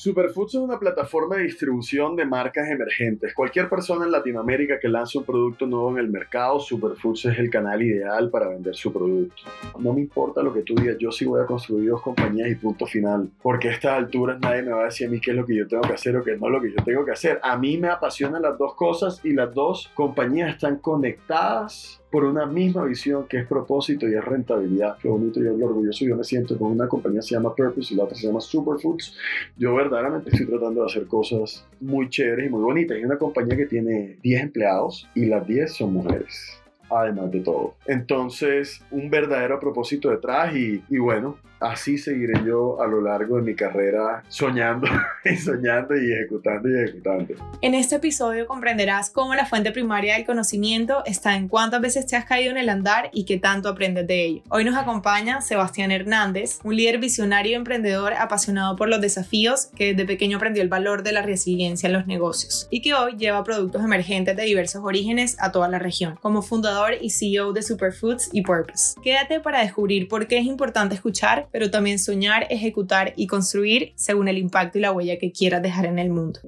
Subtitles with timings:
[0.00, 3.34] Superfoods es una plataforma de distribución de marcas emergentes.
[3.34, 7.50] Cualquier persona en Latinoamérica que lance un producto nuevo en el mercado, Superfoods es el
[7.50, 9.42] canal ideal para vender su producto.
[9.78, 12.54] No me importa lo que tú digas, yo sí voy a construir dos compañías y
[12.54, 13.28] punto final.
[13.42, 15.54] Porque a estas alturas nadie me va a decir a mí qué es lo que
[15.54, 17.38] yo tengo que hacer o qué no es lo que yo tengo que hacer.
[17.42, 22.46] A mí me apasionan las dos cosas y las dos compañías están conectadas por una
[22.46, 24.96] misma visión que es propósito y es rentabilidad.
[24.98, 27.96] Qué bonito, yo lo orgulloso yo me siento con una compañía se llama Purpose y
[27.96, 29.16] la otra se llama Superfoods.
[29.56, 32.96] Yo verdaderamente estoy tratando de hacer cosas muy chéveres y muy bonitas.
[32.96, 36.60] Hay una compañía que tiene 10 empleados y las 10 son mujeres
[36.90, 37.74] además de todo.
[37.86, 43.42] Entonces, un verdadero propósito detrás y, y bueno, así seguiré yo a lo largo de
[43.42, 44.88] mi carrera soñando
[45.24, 47.34] y soñando y ejecutando y ejecutando.
[47.60, 52.16] En este episodio comprenderás cómo la fuente primaria del conocimiento está en cuántas veces te
[52.16, 54.42] has caído en el andar y qué tanto aprendes de ello.
[54.48, 59.92] Hoy nos acompaña Sebastián Hernández, un líder visionario y emprendedor apasionado por los desafíos que
[59.92, 63.44] desde pequeño aprendió el valor de la resiliencia en los negocios y que hoy lleva
[63.44, 68.30] productos emergentes de diversos orígenes a toda la región, como fundador y CEO de Superfoods
[68.32, 68.98] y Purpose.
[69.02, 74.28] Quédate para descubrir por qué es importante escuchar pero también soñar, ejecutar y construir según
[74.28, 76.40] el impacto y la huella que quieras dejar en el mundo.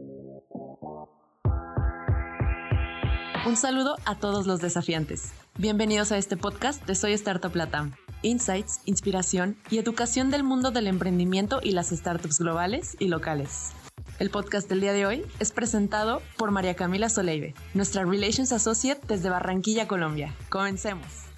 [3.44, 5.32] Un saludo a todos los desafiantes.
[5.58, 7.92] Bienvenidos a este podcast de Soy Startup Latam.
[8.22, 13.72] Insights, inspiración y educación del mundo del emprendimiento y las startups globales y locales.
[14.20, 19.00] El podcast del día de hoy es presentado por María Camila Soleide, nuestra Relations Associate
[19.08, 20.32] desde Barranquilla, Colombia.
[20.48, 21.31] Comencemos.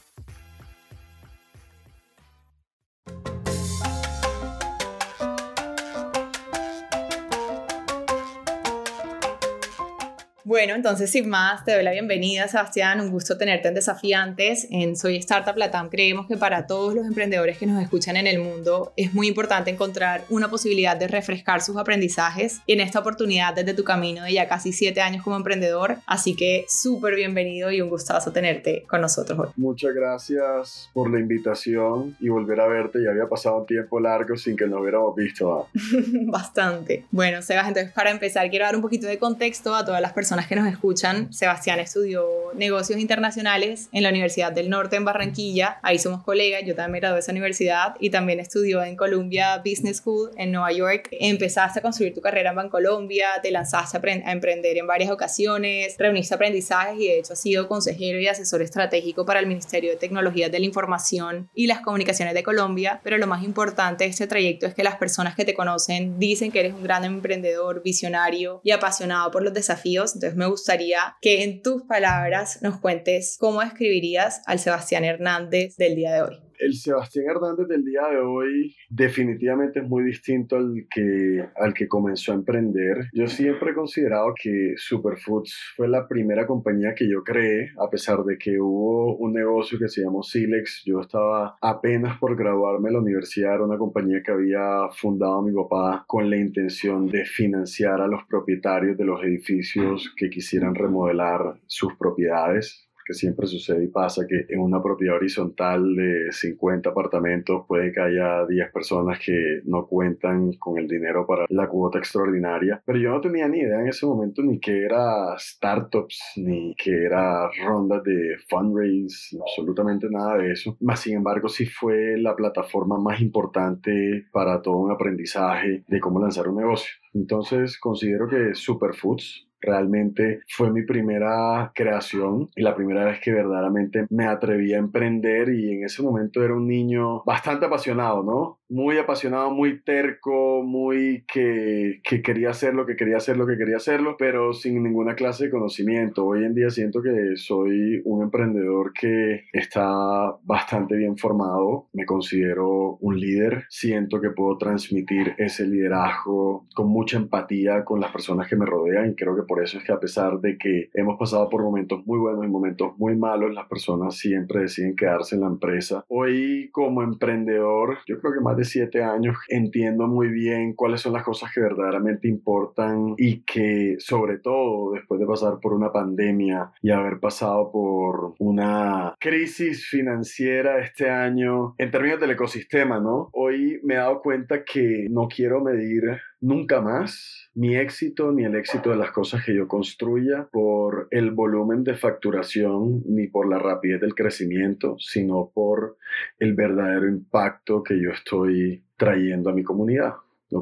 [10.46, 13.00] Bueno, entonces sin más, te doy la bienvenida, Sebastián.
[13.00, 14.66] Un gusto tenerte en Desafiantes.
[14.70, 18.40] En Soy Startup Latam creemos que para todos los emprendedores que nos escuchan en el
[18.40, 23.54] mundo es muy importante encontrar una posibilidad de refrescar sus aprendizajes y en esta oportunidad
[23.54, 25.96] desde tu camino de ya casi siete años como emprendedor.
[26.04, 29.48] Así que súper bienvenido y un gustazo tenerte con nosotros hoy.
[29.56, 33.02] Muchas gracias por la invitación y volver a verte.
[33.02, 35.68] Ya había pasado un tiempo largo sin que nos hubiéramos visto.
[36.26, 37.06] Bastante.
[37.10, 40.33] Bueno, Sebas, entonces para empezar quiero dar un poquito de contexto a todas las personas
[40.42, 45.78] que nos escuchan, Sebastián estudió negocios internacionales en la Universidad del Norte en Barranquilla.
[45.82, 49.58] Ahí somos colegas, yo también me gradué de esa universidad y también estudió en Columbia
[49.58, 51.08] Business School en Nueva York.
[51.12, 56.34] Empezaste a construir tu carrera en Bancolombia, te lanzaste a, emprender en varias ocasiones, reuniste
[56.34, 60.50] aprendizajes y de hecho has sido consejero y asesor estratégico para el Ministerio de Tecnologías
[60.50, 63.00] de la Información y las Comunicaciones de Colombia.
[63.04, 66.50] Pero lo más importante de este trayecto es que las personas que te conocen dicen
[66.50, 71.42] que eres un gran emprendedor, visionario y apasionado por los desafíos entonces me gustaría que
[71.42, 76.74] en tus palabras nos cuentes cómo escribirías al Sebastián Hernández del día de hoy el
[76.74, 82.32] Sebastián Hernández del día de hoy definitivamente es muy distinto al que, al que comenzó
[82.32, 83.08] a emprender.
[83.12, 88.24] Yo siempre he considerado que Superfoods fue la primera compañía que yo creé, a pesar
[88.24, 90.82] de que hubo un negocio que se llamó Silex.
[90.86, 95.52] Yo estaba apenas por graduarme de la universidad, era una compañía que había fundado mi
[95.52, 101.60] papá con la intención de financiar a los propietarios de los edificios que quisieran remodelar
[101.66, 107.64] sus propiedades que siempre sucede y pasa que en una propiedad horizontal de 50 apartamentos
[107.66, 112.82] puede que haya 10 personas que no cuentan con el dinero para la cuota extraordinaria.
[112.84, 117.04] Pero yo no tenía ni idea en ese momento ni que era startups, ni que
[117.04, 120.76] era rondas de fundraise, absolutamente nada de eso.
[120.80, 126.20] Más sin embargo, sí fue la plataforma más importante para todo un aprendizaje de cómo
[126.20, 126.90] lanzar un negocio.
[127.12, 134.06] Entonces considero que Superfoods realmente fue mi primera creación y la primera vez que verdaderamente
[134.10, 138.58] me atreví a emprender y en ese momento era un niño bastante apasionado, ¿no?
[138.68, 143.56] Muy apasionado, muy terco, muy que, que quería hacer lo que quería hacer, lo que
[143.56, 146.24] quería hacerlo, pero sin ninguna clase de conocimiento.
[146.24, 152.96] Hoy en día siento que soy un emprendedor que está bastante bien formado, me considero
[153.00, 158.56] un líder, siento que puedo transmitir ese liderazgo con mucha empatía con las personas que
[158.56, 161.48] me rodean y creo que por eso es que a pesar de que hemos pasado
[161.48, 165.46] por momentos muy buenos y momentos muy malos, las personas siempre deciden quedarse en la
[165.46, 166.04] empresa.
[166.08, 171.12] Hoy como emprendedor, yo creo que más de siete años, entiendo muy bien cuáles son
[171.12, 176.72] las cosas que verdaderamente importan y que sobre todo después de pasar por una pandemia
[176.82, 183.30] y haber pasado por una crisis financiera este año en términos del ecosistema, ¿no?
[183.32, 186.02] Hoy me he dado cuenta que no quiero medir
[186.44, 191.30] nunca más mi éxito ni el éxito de las cosas que yo construya por el
[191.30, 195.96] volumen de facturación ni por la rapidez del crecimiento, sino por
[196.38, 200.12] el verdadero impacto que yo estoy trayendo a mi comunidad.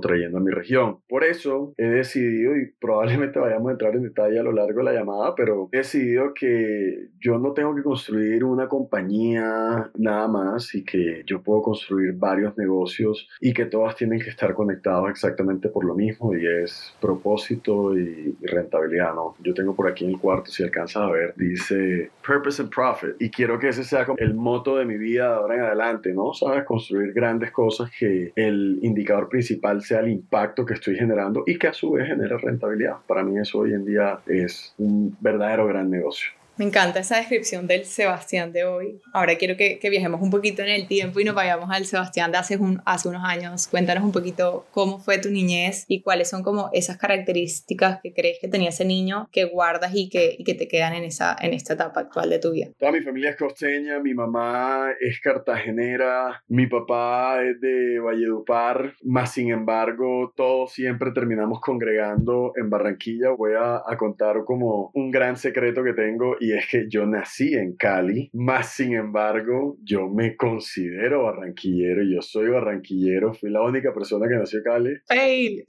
[0.01, 0.99] Trayendo a mi región.
[1.09, 4.85] Por eso he decidido, y probablemente vayamos a entrar en detalle a lo largo de
[4.85, 10.75] la llamada, pero he decidido que yo no tengo que construir una compañía nada más
[10.75, 15.69] y que yo puedo construir varios negocios y que todas tienen que estar conectados exactamente
[15.69, 19.35] por lo mismo y es propósito y, rentabilidad, ¿no?
[19.43, 23.21] Yo tengo por aquí en el cuarto, si alcanzas a ver, dice Purpose and Profit
[23.21, 26.13] y quiero que ese sea como el moto de mi vida de ahora en adelante,
[26.13, 26.33] ¿no?
[26.35, 31.59] Sabes, construir grandes cosas que el indicador principal sea el impacto que estoy generando y
[31.59, 32.97] que a su vez genere rentabilidad.
[33.07, 36.31] Para mí eso hoy en día es un verdadero gran negocio.
[36.59, 39.01] Me encanta esa descripción del Sebastián de hoy.
[39.15, 42.39] Ahora quiero que, viajemos un poquito en el tiempo y nos vayamos al Sebastián de
[42.39, 43.69] hace, un, hace unos años.
[43.69, 48.39] Cuéntanos un poquito cómo fue tu niñez y cuáles son como esas características que crees
[48.39, 51.55] que tenía ese niño que guardas y que, y que te quedan en, esa, en
[51.55, 52.69] esta etapa actual de tu vida.
[52.79, 59.33] Toda mi familia es costeña, mi mamá es cartagenera, mi papá es de Valledupar, más
[59.33, 63.31] sin embargo todos siempre terminamos congregando en Barranquilla.
[63.31, 67.77] Voy a contar como un gran secreto que tengo y es que yo nací en
[67.77, 74.27] Cali, más sin embargo, yo me considero barranquillero, yo soy barranquillero, fui la única persona
[74.29, 74.91] que nació en Cali.
[75.07, 75.65] ¡Fail!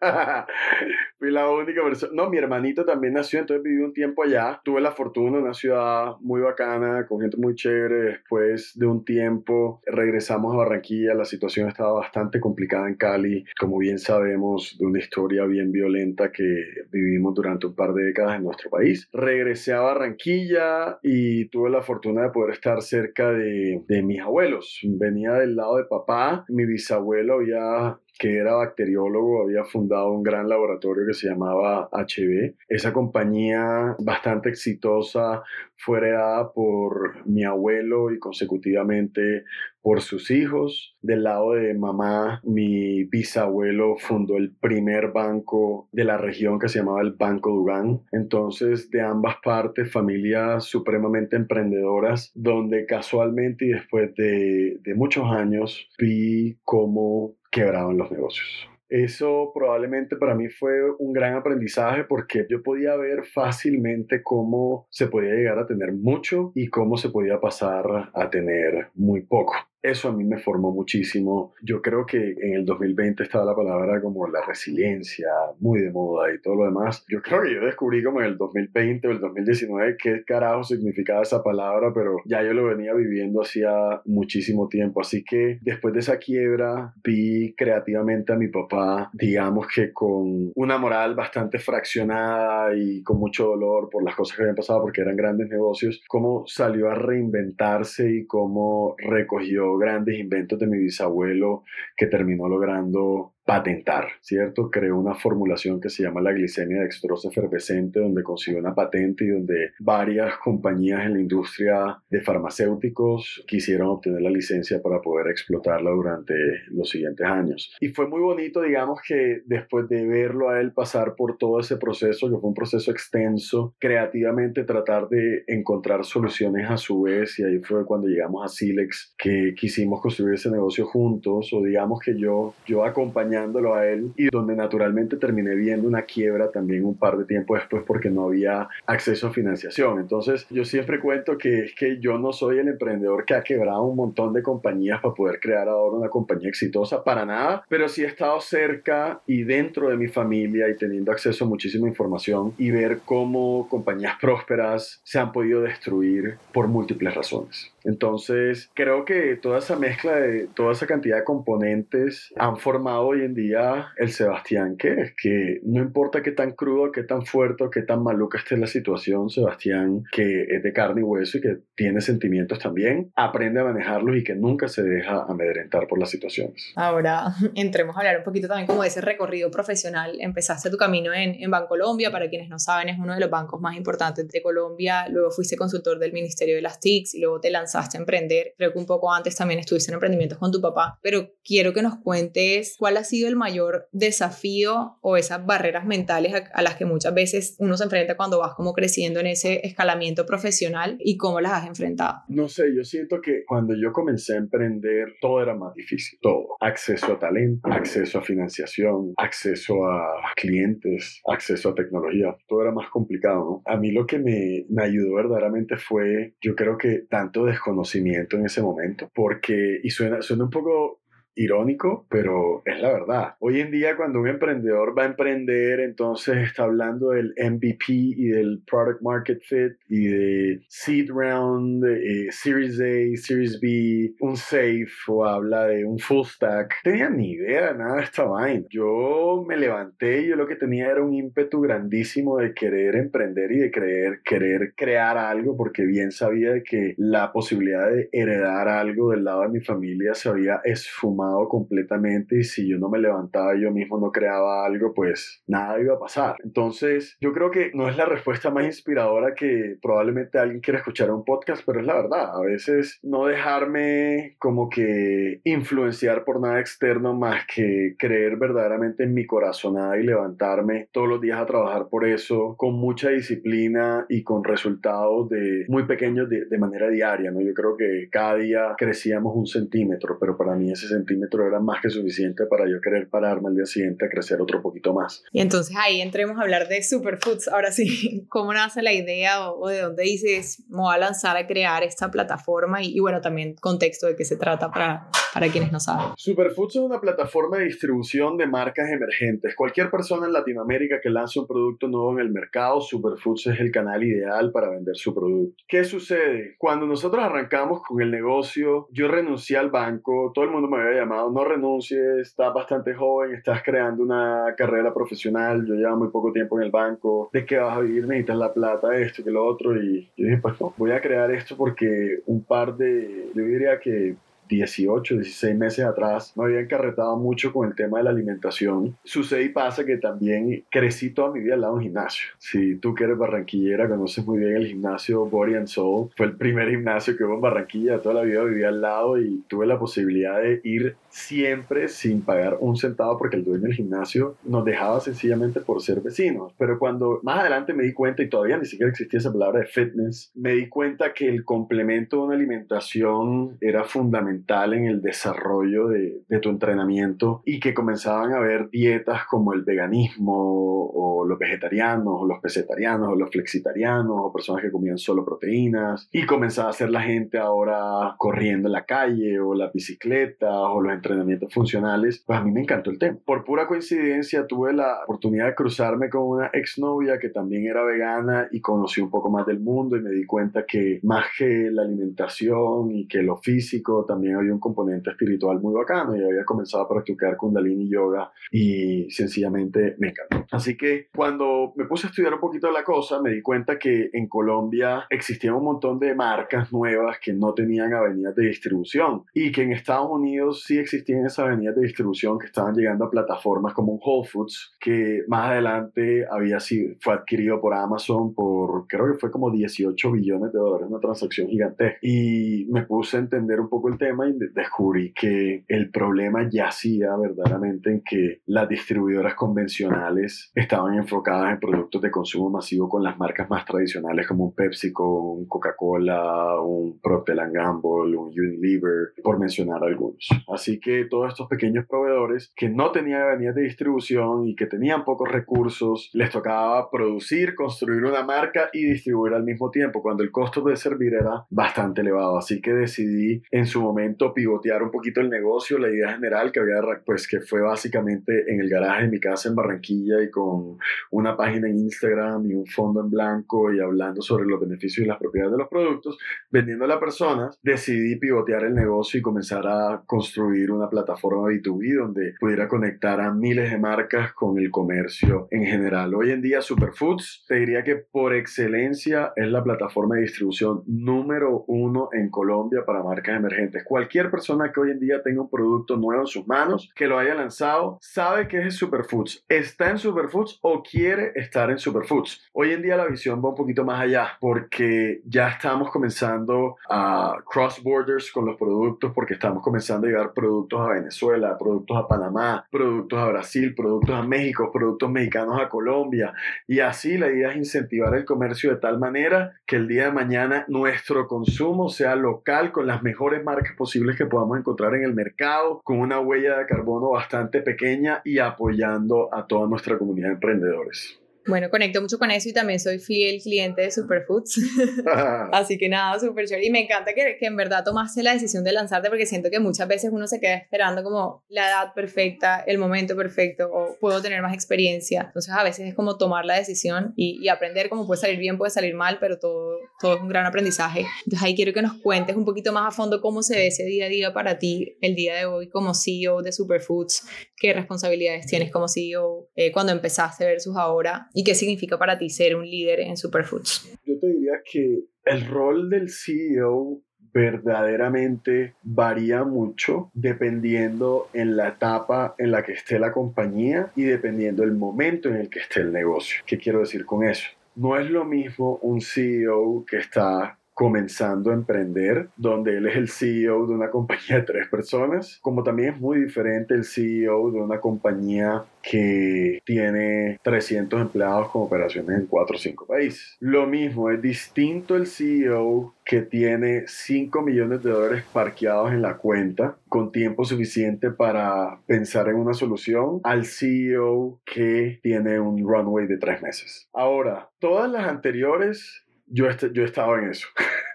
[1.20, 4.80] fui la única persona, no, mi hermanito también nació, entonces viví un tiempo allá, tuve
[4.80, 10.54] la fortuna, una ciudad muy bacana, con gente muy chévere, después de un tiempo regresamos
[10.54, 15.44] a Barranquilla, la situación estaba bastante complicada en Cali, como bien sabemos, de una historia
[15.44, 19.08] bien violenta que vivimos durante un par de décadas en nuestro país.
[19.12, 24.80] Regresé a Barranquilla, y tuve la fortuna de poder estar cerca de, de mis abuelos.
[24.84, 30.46] Venía del lado de papá, mi bisabuelo había que era bacteriólogo, había fundado un gran
[30.46, 32.54] laboratorio que se llamaba HB.
[32.68, 35.42] Esa compañía bastante exitosa
[35.74, 39.44] fue heredada por mi abuelo y consecutivamente
[39.80, 40.94] por sus hijos.
[41.00, 46.80] Del lado de mamá, mi bisabuelo fundó el primer banco de la región que se
[46.80, 48.02] llamaba el Banco Dugán.
[48.12, 55.88] Entonces, de ambas partes, familias supremamente emprendedoras, donde casualmente y después de, de muchos años
[55.98, 58.68] vi cómo quebraban los negocios.
[58.88, 65.06] Eso probablemente para mí fue un gran aprendizaje porque yo podía ver fácilmente cómo se
[65.06, 69.54] podía llegar a tener mucho y cómo se podía pasar a tener muy poco.
[69.82, 71.54] Eso a mí me formó muchísimo.
[71.62, 75.28] Yo creo que en el 2020 estaba la palabra como la resiliencia,
[75.58, 77.04] muy de moda y todo lo demás.
[77.08, 81.22] Yo creo que yo descubrí como en el 2020 o el 2019 qué carajo significaba
[81.22, 85.00] esa palabra, pero ya yo lo venía viviendo hacía muchísimo tiempo.
[85.00, 90.76] Así que después de esa quiebra vi creativamente a mi papá, digamos que con una
[90.76, 95.16] moral bastante fraccionada y con mucho dolor por las cosas que habían pasado porque eran
[95.16, 101.64] grandes negocios, cómo salió a reinventarse y cómo recogió grandes inventos de mi bisabuelo
[101.96, 104.70] que terminó logrando patentar, ¿cierto?
[104.70, 109.28] Creó una formulación que se llama la glicemia dextrosa efervescente, donde consiguió una patente y
[109.30, 115.90] donde varias compañías en la industria de farmacéuticos quisieron obtener la licencia para poder explotarla
[115.90, 116.32] durante
[116.68, 117.74] los siguientes años.
[117.80, 121.76] Y fue muy bonito, digamos, que después de verlo a él pasar por todo ese
[121.76, 127.42] proceso, que fue un proceso extenso, creativamente tratar de encontrar soluciones a su vez, y
[127.42, 132.16] ahí fue cuando llegamos a Silex, que quisimos construir ese negocio juntos, o digamos que
[132.16, 133.39] yo, yo acompañé
[133.74, 137.82] a él y donde naturalmente terminé viendo una quiebra también un par de tiempo después
[137.86, 139.98] porque no había acceso a financiación.
[139.98, 143.82] Entonces yo siempre cuento que es que yo no soy el emprendedor que ha quebrado
[143.82, 148.02] un montón de compañías para poder crear ahora una compañía exitosa, para nada, pero sí
[148.02, 152.70] he estado cerca y dentro de mi familia y teniendo acceso a muchísima información y
[152.70, 157.72] ver cómo compañías prósperas se han podido destruir por múltiples razones.
[157.84, 163.22] Entonces, creo que toda esa mezcla de toda esa cantidad de componentes han formado hoy
[163.22, 167.50] en día el Sebastián que es, que no importa qué tan crudo, qué tan fuerte
[167.72, 171.58] qué tan maluca esté la situación, Sebastián, que es de carne y hueso y que
[171.74, 176.72] tiene sentimientos también, aprende a manejarlos y que nunca se deja amedrentar por las situaciones.
[176.76, 180.16] Ahora, entremos a hablar un poquito también como de ese recorrido profesional.
[180.20, 183.60] Empezaste tu camino en, en Bancolombia, para quienes no saben, es uno de los bancos
[183.60, 187.50] más importantes de Colombia, luego fuiste consultor del Ministerio de las TICs y luego te
[187.50, 188.54] lanzaste a emprender.
[188.56, 191.82] Creo que un poco antes también estuviste en emprendimientos con tu papá, pero quiero que
[191.82, 196.84] nos cuentes cuál ha sido el mayor desafío o esas barreras mentales a, las que
[196.84, 201.40] muchas veces uno se enfrenta cuando vas como creciendo en ese escalamiento profesional y cómo
[201.40, 202.20] las has enfrentado.
[202.28, 206.56] No sé, yo siento que cuando yo comencé a emprender todo era más difícil, todo.
[206.60, 212.88] Acceso a talento, acceso a financiación, acceso a clientes, acceso a tecnología, todo era más
[212.90, 213.62] complicado, ¿no?
[213.64, 218.36] A mí lo que me, me ayudó verdaderamente fue, yo creo que tanto de conocimiento
[218.36, 220.99] en ese momento, porque, y suena, suena un poco
[221.40, 223.34] irónico, pero es la verdad.
[223.38, 228.28] Hoy en día cuando un emprendedor va a emprender, entonces está hablando del MVP y
[228.28, 234.86] del Product Market Fit y de Seed Round, eh, Series A, Series B, un Safe
[235.08, 236.82] o habla de un Full Stack.
[236.84, 238.66] Tenía ni idea de nada de esta vaina.
[238.68, 243.50] Yo me levanté y yo lo que tenía era un ímpetu grandísimo de querer emprender
[243.52, 249.10] y de creer, querer crear algo porque bien sabía que la posibilidad de heredar algo
[249.10, 253.54] del lado de mi familia se había esfumado completamente y si yo no me levantaba
[253.60, 256.36] yo mismo no creaba algo, pues nada iba a pasar.
[256.44, 261.08] Entonces, yo creo que no es la respuesta más inspiradora que probablemente alguien quiera escuchar
[261.08, 262.34] en un podcast, pero es la verdad.
[262.34, 269.14] A veces no dejarme como que influenciar por nada externo más que creer verdaderamente en
[269.14, 274.22] mi corazonada y levantarme todos los días a trabajar por eso con mucha disciplina y
[274.22, 277.40] con resultados de muy pequeños de, de manera diaria, ¿no?
[277.40, 281.09] Yo creo que cada día crecíamos un centímetro, pero para mí ese centímetro
[281.46, 284.92] era más que suficiente para yo querer pararme al día siguiente a crecer otro poquito
[284.92, 285.24] más.
[285.32, 287.48] Y entonces ahí entremos a hablar de superfoods.
[287.48, 291.46] Ahora sí, ¿cómo nace la idea o, de dónde dices, me voy a lanzar a
[291.46, 292.82] crear esta plataforma?
[292.82, 296.12] Y, y bueno, también contexto de qué se trata para, para quienes no saben.
[296.16, 299.54] Superfoods es una plataforma de distribución de marcas emergentes.
[299.54, 303.70] Cualquier persona en Latinoamérica que lance un producto nuevo en el mercado, Superfoods es el
[303.70, 305.62] canal ideal para vender su producto.
[305.68, 306.56] ¿Qué sucede?
[306.58, 310.99] Cuando nosotros arrancamos con el negocio, yo renuncié al banco, todo el mundo me había
[311.00, 316.32] llamado, no renuncies, estás bastante joven, estás creando una carrera profesional, yo llevo muy poco
[316.32, 318.06] tiempo en el banco, ¿de qué vas a vivir?
[318.06, 321.30] Necesitas la plata, esto, que lo otro, y yo dije, pues no, voy a crear
[321.30, 324.14] esto porque un par de, yo diría que
[324.56, 328.96] 18, 16 meses atrás me había encarretado mucho con el tema de la alimentación.
[329.04, 332.28] Sucede y pasa que también crecí toda mi vida al lado de un gimnasio.
[332.38, 336.10] Si tú que eres barranquillera, conoces muy bien el gimnasio Body and Soul.
[336.16, 338.00] Fue el primer gimnasio que hubo en Barranquilla.
[338.00, 342.58] Toda la vida vivía al lado y tuve la posibilidad de ir siempre sin pagar
[342.60, 346.52] un centavo porque el dueño del gimnasio nos dejaba sencillamente por ser vecinos.
[346.58, 349.66] Pero cuando más adelante me di cuenta, y todavía ni siquiera existía esa palabra de
[349.66, 355.88] fitness, me di cuenta que el complemento de una alimentación era fundamental en el desarrollo
[355.88, 361.38] de, de tu entrenamiento y que comenzaban a haber dietas como el veganismo o los
[361.38, 366.70] vegetarianos o los pesetarianos o los flexitarianos o personas que comían solo proteínas y comenzaba
[366.70, 371.52] a ser la gente ahora corriendo en la calle o la bicicleta o los entrenamientos
[371.52, 373.18] funcionales, pues a mí me encantó el tema.
[373.24, 378.48] Por pura coincidencia tuve la oportunidad de cruzarme con una exnovia que también era vegana
[378.50, 381.82] y conocí un poco más del mundo y me di cuenta que más que la
[381.82, 386.84] alimentación y que lo físico, también había un componente espiritual muy bacano y había comenzado
[386.84, 390.46] a practicar kundalini yoga y sencillamente me encantó.
[390.50, 394.10] Así que cuando me puse a estudiar un poquito la cosa, me di cuenta que
[394.12, 399.52] en Colombia existían un montón de marcas nuevas que no tenían avenidas de distribución y
[399.52, 403.74] que en Estados Unidos sí existían esas avenidas de distribución que estaban llegando a plataformas
[403.74, 409.12] como un Whole Foods, que más adelante había sido, fue adquirido por Amazon por, creo
[409.12, 411.98] que fue como 18 billones de dólares, una transacción gigantesca.
[412.02, 417.16] Y me puse a entender un poco el tema y descubrí que el problema yacía
[417.16, 423.18] verdaderamente en que las distribuidoras convencionales estaban enfocadas en productos de consumo masivo con las
[423.18, 429.82] marcas más tradicionales como un PepsiCo, un Coca-Cola, un Procter Gamble, un Unilever, por mencionar
[429.82, 430.28] algunos.
[430.48, 435.04] Así que todos estos pequeños proveedores que no tenían avenidas de distribución y que tenían
[435.04, 440.30] pocos recursos, les tocaba producir, construir una marca y distribuir al mismo tiempo, cuando el
[440.30, 442.36] costo de servir era bastante elevado.
[442.36, 446.60] Así que decidí en su momento pivotear un poquito el negocio, la idea general que
[446.60, 450.78] había, pues que fue básicamente en el garaje de mi casa en Barranquilla y con
[451.10, 455.08] una página en Instagram y un fondo en blanco y hablando sobre los beneficios y
[455.08, 456.18] las propiedades de los productos,
[456.50, 462.34] vendiendo a personas, decidí pivotear el negocio y comenzar a construir una plataforma B2B donde
[462.38, 466.14] pudiera conectar a miles de marcas con el comercio en general.
[466.14, 471.64] Hoy en día Superfoods te diría que por excelencia es la plataforma de distribución número
[471.66, 473.84] uno en Colombia para marcas emergentes.
[473.84, 477.18] Cualquier persona que hoy en día tenga un producto nuevo en sus manos, que lo
[477.18, 482.48] haya lanzado, sabe que es Superfoods, está en Superfoods o quiere estar en Superfoods.
[482.52, 487.36] Hoy en día la visión va un poquito más allá porque ya estamos comenzando a
[487.44, 492.06] cross borders con los productos porque estamos comenzando a llevar productos a Venezuela, productos a
[492.08, 496.32] Panamá, productos a Brasil, productos a México, productos mexicanos a Colombia
[496.66, 500.12] y así la idea es incentivar el comercio de tal manera que el día de
[500.12, 505.14] mañana nuestro consumo sea local con las mejores marcas posibles que podamos encontrar en el
[505.14, 510.34] mercado, con una huella de carbono bastante pequeña y apoyando a toda nuestra comunidad de
[510.34, 511.19] emprendedores.
[511.46, 514.60] Bueno, conecto mucho con eso y también soy fiel cliente de Superfoods.
[515.52, 516.66] Así que nada, súper chévere.
[516.66, 519.58] Y me encanta que, que en verdad tomaste la decisión de lanzarte porque siento que
[519.58, 524.20] muchas veces uno se queda esperando como la edad perfecta, el momento perfecto o puedo
[524.20, 525.22] tener más experiencia.
[525.26, 528.58] Entonces a veces es como tomar la decisión y, y aprender cómo puede salir bien,
[528.58, 531.06] puede salir mal, pero todo, todo es un gran aprendizaje.
[531.24, 533.84] Entonces ahí quiero que nos cuentes un poquito más a fondo cómo se ve ese
[533.84, 538.46] día a día para ti el día de hoy como CEO de Superfoods, qué responsabilidades
[538.46, 542.68] tienes como CEO eh, cuando empezaste versus ahora y qué significa para ti ser un
[542.68, 543.98] líder en Superfoods.
[544.04, 552.34] Yo te diría que el rol del CEO verdaderamente varía mucho dependiendo en la etapa
[552.38, 555.92] en la que esté la compañía y dependiendo el momento en el que esté el
[555.92, 556.42] negocio.
[556.46, 557.48] ¿Qué quiero decir con eso?
[557.76, 563.10] No es lo mismo un CEO que está comenzando a emprender, donde él es el
[563.10, 567.60] CEO de una compañía de tres personas, como también es muy diferente el CEO de
[567.60, 573.36] una compañía que tiene 300 empleados con operaciones en 4 o 5 países.
[573.40, 579.18] Lo mismo, es distinto el CEO que tiene 5 millones de dólares parqueados en la
[579.18, 586.06] cuenta con tiempo suficiente para pensar en una solución al CEO que tiene un runway
[586.06, 586.88] de 3 meses.
[586.94, 590.46] Ahora, todas las anteriores yo, yo he estado en eso.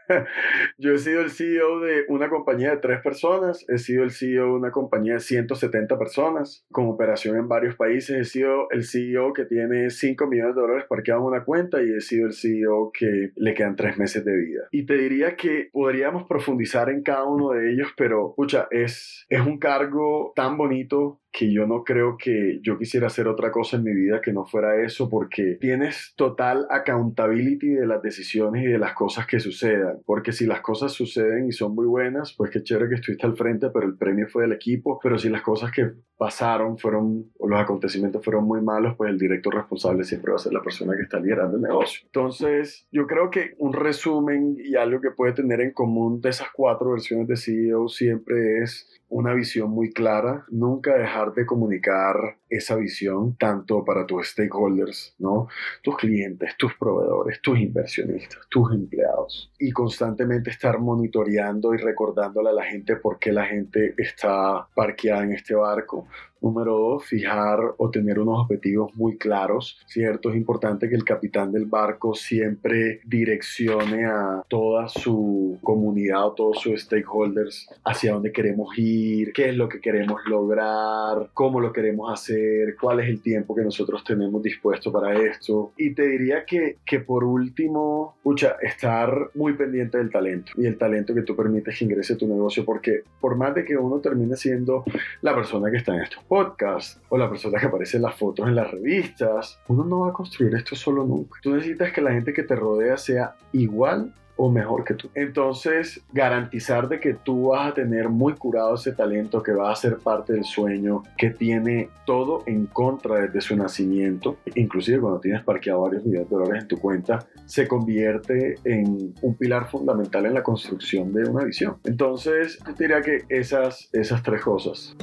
[0.78, 4.46] yo he sido el CEO de una compañía de tres personas, he sido el CEO
[4.46, 9.34] de una compañía de 170 personas con operación en varios países, he sido el CEO
[9.34, 12.92] que tiene 5 millones de dólares parqueados en una cuenta y he sido el CEO
[12.94, 14.62] que le quedan tres meses de vida.
[14.72, 19.42] Y te diría que podríamos profundizar en cada uno de ellos, pero, pucha, es, es
[19.42, 23.84] un cargo tan bonito que yo no creo que yo quisiera hacer otra cosa en
[23.84, 28.80] mi vida que no fuera eso, porque tienes total accountability de las decisiones y de
[28.80, 29.98] las cosas que sucedan.
[30.06, 33.36] Porque si las cosas suceden y son muy buenas, pues qué chévere que estuviste al
[33.36, 34.98] frente, pero el premio fue del equipo.
[35.04, 39.18] Pero si las cosas que pasaron fueron, o los acontecimientos fueron muy malos, pues el
[39.18, 42.04] director responsable siempre va a ser la persona que está liderando el negocio.
[42.06, 46.48] Entonces, yo creo que un resumen y algo que puede tener en común de esas
[46.54, 52.76] cuatro versiones de CEO siempre es una visión muy clara, nunca dejar de comunicar esa
[52.76, 55.48] visión tanto para tus stakeholders, ¿no?
[55.84, 62.54] Tus clientes, tus proveedores, tus inversionistas, tus empleados y constantemente estar monitoreando y recordándole a
[62.54, 66.08] la gente por qué la gente está parqueada en este barco,
[66.46, 70.30] Número dos, fijar o tener unos objetivos muy claros, ¿cierto?
[70.30, 76.60] Es importante que el capitán del barco siempre direccione a toda su comunidad o todos
[76.62, 82.14] sus stakeholders hacia dónde queremos ir, qué es lo que queremos lograr, cómo lo queremos
[82.14, 85.72] hacer, cuál es el tiempo que nosotros tenemos dispuesto para esto.
[85.78, 90.78] Y te diría que, que por último, pucha, estar muy pendiente del talento y el
[90.78, 94.00] talento que tú permites que ingrese a tu negocio, porque por más de que uno
[94.00, 94.84] termine siendo
[95.24, 98.46] la persona que está en esto podcast o la persona que aparece en las fotos
[98.46, 99.58] en las revistas.
[99.70, 101.40] Uno no va a construir esto solo nunca.
[101.42, 105.10] Tú necesitas que la gente que te rodea sea igual o mejor que tú.
[105.16, 109.76] Entonces, garantizar de que tú vas a tener muy curado ese talento que va a
[109.78, 115.42] ser parte del sueño, que tiene todo en contra desde su nacimiento, inclusive cuando tienes
[115.42, 120.34] parqueado varios millones de dólares en tu cuenta, se convierte en un pilar fundamental en
[120.34, 121.78] la construcción de una visión.
[121.86, 124.98] Entonces, yo diría que esas, esas tres cosas.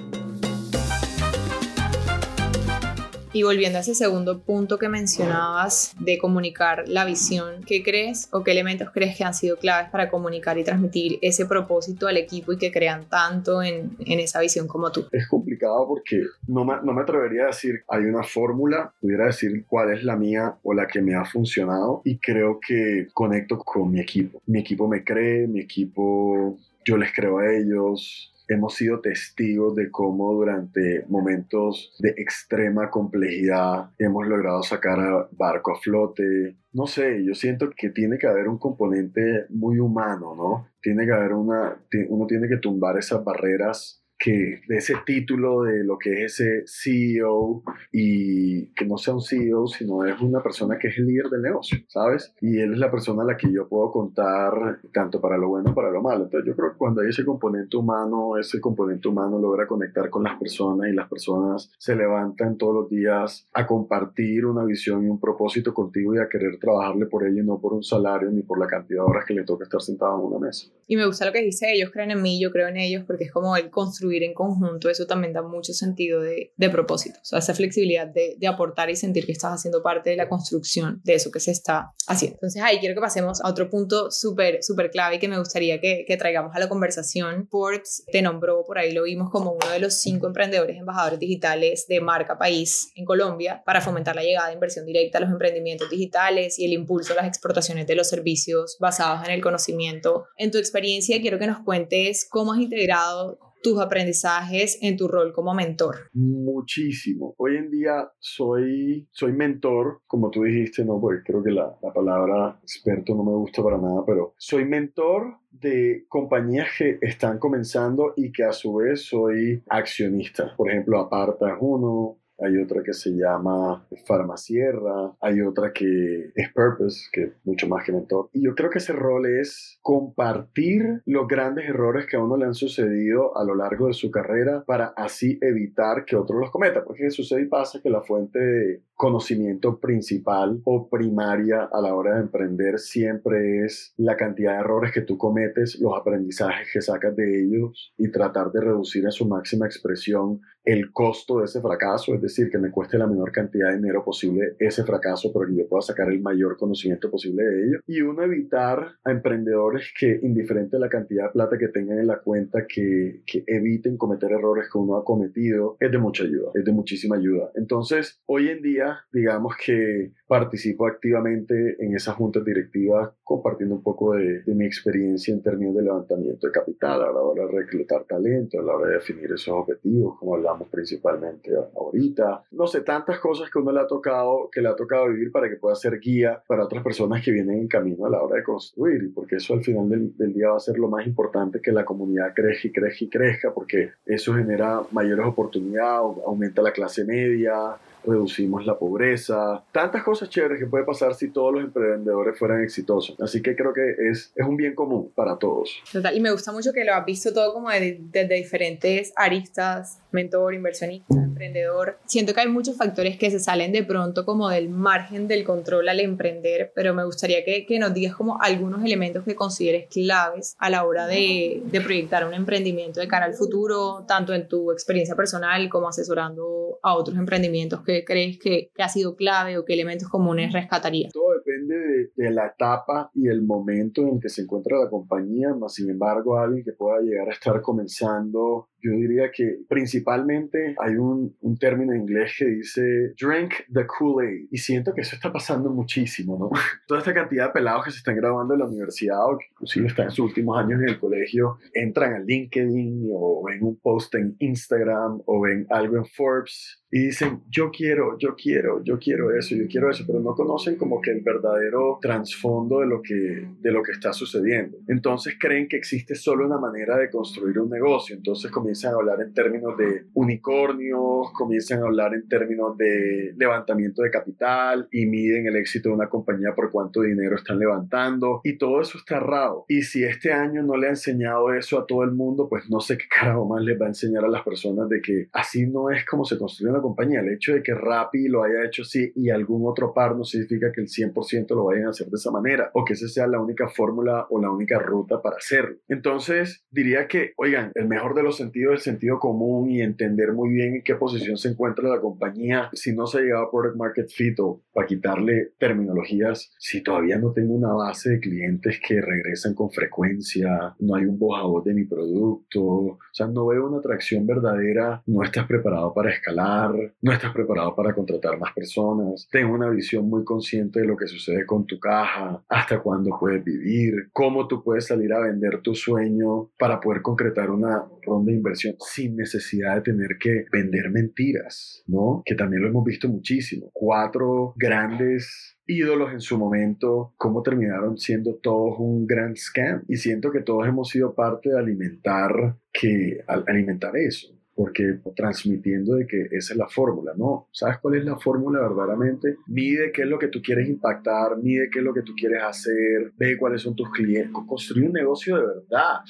[3.35, 8.45] Y volviendo a ese segundo punto que mencionabas de comunicar la visión, ¿qué crees o
[8.45, 12.53] qué elementos crees que han sido claves para comunicar y transmitir ese propósito al equipo
[12.53, 15.07] y que crean tanto en, en esa visión como tú?
[15.12, 19.64] Es complicado porque no me, no me atrevería a decir hay una fórmula, pudiera decir
[19.66, 23.90] cuál es la mía o la que me ha funcionado y creo que conecto con
[23.90, 24.42] mi equipo.
[24.47, 29.90] Mi equipo me cree, mi equipo yo les creo a ellos, hemos sido testigos de
[29.90, 36.56] cómo durante momentos de extrema complejidad hemos logrado sacar a barco a flote.
[36.72, 40.68] No sé, yo siento que tiene que haber un componente muy humano, ¿no?
[40.80, 41.76] Tiene que haber una,
[42.08, 46.62] uno tiene que tumbar esas barreras que de ese título de lo que es ese
[46.66, 51.26] CEO y que no sea un CEO, sino es una persona que es el líder
[51.26, 52.32] del negocio, ¿sabes?
[52.40, 55.64] Y él es la persona a la que yo puedo contar tanto para lo bueno
[55.64, 56.24] como para lo malo.
[56.24, 60.22] Entonces yo creo que cuando hay ese componente humano, ese componente humano logra conectar con
[60.22, 65.08] las personas y las personas se levantan todos los días a compartir una visión y
[65.08, 68.42] un propósito contigo y a querer trabajarle por ello y no por un salario ni
[68.42, 70.68] por la cantidad de horas que le toca estar sentado en una mesa.
[70.87, 73.24] Y me gusta lo que dice, ellos creen en mí, yo creo en ellos, porque
[73.24, 77.25] es como el construir en conjunto, eso también da mucho sentido de, de propósito, o
[77.25, 81.01] sea, esa flexibilidad de, de aportar y sentir que estás haciendo parte de la construcción
[81.05, 82.37] de eso que se está haciendo.
[82.37, 85.81] Entonces ahí quiero que pasemos a otro punto súper, súper clave y que me gustaría
[85.81, 87.48] que, que traigamos a la conversación.
[87.48, 91.87] Forbes te nombró, por ahí lo vimos como uno de los cinco emprendedores embajadores digitales
[91.88, 95.90] de marca país en Colombia para fomentar la llegada de inversión directa a los emprendimientos
[95.90, 100.27] digitales y el impulso a las exportaciones de los servicios basados en el conocimiento.
[100.37, 105.33] En tu experiencia, quiero que nos cuentes cómo has integrado tus aprendizajes en tu rol
[105.33, 106.11] como mentor?
[106.12, 107.35] Muchísimo.
[107.38, 111.92] Hoy en día soy, soy mentor, como tú dijiste, no, porque creo que la, la
[111.92, 118.14] palabra experto no me gusta para nada, pero soy mentor de compañías que están comenzando
[118.16, 120.55] y que a su vez soy accionista.
[120.57, 127.09] Por ejemplo, Aparta uno, hay otra que se llama Farmacierra, hay otra que es Purpose,
[127.12, 128.29] que es mucho más que mentor.
[128.33, 132.47] Y yo creo que ese rol es compartir los grandes errores que a uno le
[132.47, 136.85] han sucedido a lo largo de su carrera para así evitar que otro los cometa.
[136.85, 142.20] Porque sucede y pasa que la fuente conocimiento principal o primaria a la hora de
[142.20, 147.42] emprender siempre es la cantidad de errores que tú cometes, los aprendizajes que sacas de
[147.42, 152.22] ellos y tratar de reducir a su máxima expresión el costo de ese fracaso, es
[152.22, 155.68] decir, que me cueste la menor cantidad de dinero posible ese fracaso, pero que yo
[155.68, 157.78] pueda sacar el mayor conocimiento posible de ello.
[157.86, 162.06] Y uno evitar a emprendedores que, indiferente a la cantidad de plata que tengan en
[162.06, 166.50] la cuenta, que, que eviten cometer errores que uno ha cometido, es de mucha ayuda,
[166.54, 167.50] es de muchísima ayuda.
[167.56, 174.14] Entonces, hoy en día, digamos que participo activamente en esas juntas directivas compartiendo un poco
[174.14, 178.59] de, mi experiencia en términos de levantamiento de capital, a la hora de reclutar talento,
[178.59, 182.44] a la hora de definir esos objetivos, como hablamos principalmente ahorita.
[182.52, 185.48] No sé, tantas cosas que uno le ha tocado, que le ha tocado vivir para
[185.48, 188.42] que pueda ser guía para otras personas que vienen en camino a la hora de
[188.42, 191.72] construir, porque eso al final del, del día va a ser lo más importante, que
[191.72, 197.05] la comunidad crezca y crezca y crezca, porque eso genera mayores oportunidades, aumenta la clase
[197.05, 202.62] media, reducimos la pobreza, tantas cosas chéveres que puede pasar si todos los emprendedores fueran
[202.62, 203.16] exitosos.
[203.20, 205.82] Así que creo que es, es un bien común para todos.
[205.92, 210.54] Total, y me gusta mucho que lo has visto todo como desde diferentes aristas, mentor,
[210.54, 211.98] inversionista, emprendedor.
[212.06, 215.88] Siento que hay muchos factores que se salen de pronto como del margen del control
[215.88, 220.54] al emprender, pero me gustaría que, que nos digas como algunos elementos que consideres claves
[220.58, 224.70] a la hora de, de proyectar un emprendimiento de cara al futuro, tanto en tu
[224.72, 229.74] experiencia personal como asesorando a otros emprendimientos que crees que, ha sido clave o qué
[229.74, 231.12] elementos comunes rescatarías?
[231.12, 235.55] Todo depende de, de, la etapa y el momento en que se encuentra la compañía,
[235.55, 240.97] más sin embargo alguien que pueda llegar a estar comenzando yo diría que principalmente hay
[240.97, 245.33] un, un, término en inglés que dice drink the Kool-Aid y siento que eso está
[245.33, 246.51] pasando muchísimo, ¿no?
[246.87, 249.87] Toda esta cantidad de pelados que se están graduando en la universidad o que inclusive
[249.87, 254.14] están en sus últimos años en el colegio, entran a LinkedIn o ven un post
[254.16, 259.35] en Instagram o ven algo en Forbes y dicen, yo quiero, yo quiero, yo quiero
[259.35, 263.49] eso, yo quiero eso, pero no conocen como que el verdadero trasfondo de lo que,
[263.61, 264.77] de lo que está sucediendo.
[264.88, 269.20] Entonces creen que existe solo una manera de construir un negocio, entonces comienzan a hablar
[269.20, 275.46] en términos de unicornios, comienzan a hablar en términos de levantamiento de capital y miden
[275.46, 279.64] el éxito de una compañía por cuánto dinero están levantando y todo eso está errado.
[279.68, 282.80] Y si este año no le ha enseñado eso a todo el mundo, pues no
[282.80, 285.90] sé qué carajo más les va a enseñar a las personas de que así no
[285.90, 287.20] es como se construye una compañía.
[287.20, 290.72] El hecho de que Rappi lo haya hecho así y algún otro par no significa
[290.72, 293.40] que el 100% lo vayan a hacer de esa manera o que esa sea la
[293.40, 295.76] única fórmula o la única ruta para hacerlo.
[295.88, 300.33] Entonces, diría que, oigan, el mejor de los sentidos es el sentido común y entender
[300.33, 302.70] muy bien en qué posición se encuentra la compañía.
[302.72, 307.18] Si no se ha llegado a Product Market Fit o para quitarle terminologías, si todavía
[307.18, 311.75] no tengo una base de clientes que regresan con frecuencia, no hay un voz de
[311.75, 317.12] mi producto, o sea, no veo una atracción verdadera, no estás preparado para escalar, no
[317.12, 321.44] estás preparado para contratar más personas, ten una visión muy consciente de lo que sucede
[321.46, 326.51] con tu caja, hasta cuándo puedes vivir, cómo tú puedes salir a vender tu sueño
[326.59, 332.22] para poder concretar una ronda de inversión sin necesidad de tener que vender mentiras, ¿no?
[332.24, 333.70] Que también lo hemos visto muchísimo.
[333.72, 339.82] Cuatro grandes ídolos en su momento, cómo terminaron siendo todos un gran scam.
[339.88, 346.07] Y siento que todos hemos sido parte de alimentar, que, alimentar eso porque transmitiendo de
[346.07, 347.48] que esa es la fórmula, ¿no?
[347.51, 349.38] ¿Sabes cuál es la fórmula verdaderamente?
[349.48, 352.44] Mide qué es lo que tú quieres impactar, mide qué es lo que tú quieres
[352.44, 356.03] hacer, ve cuáles son tus clientes, construye un negocio de verdad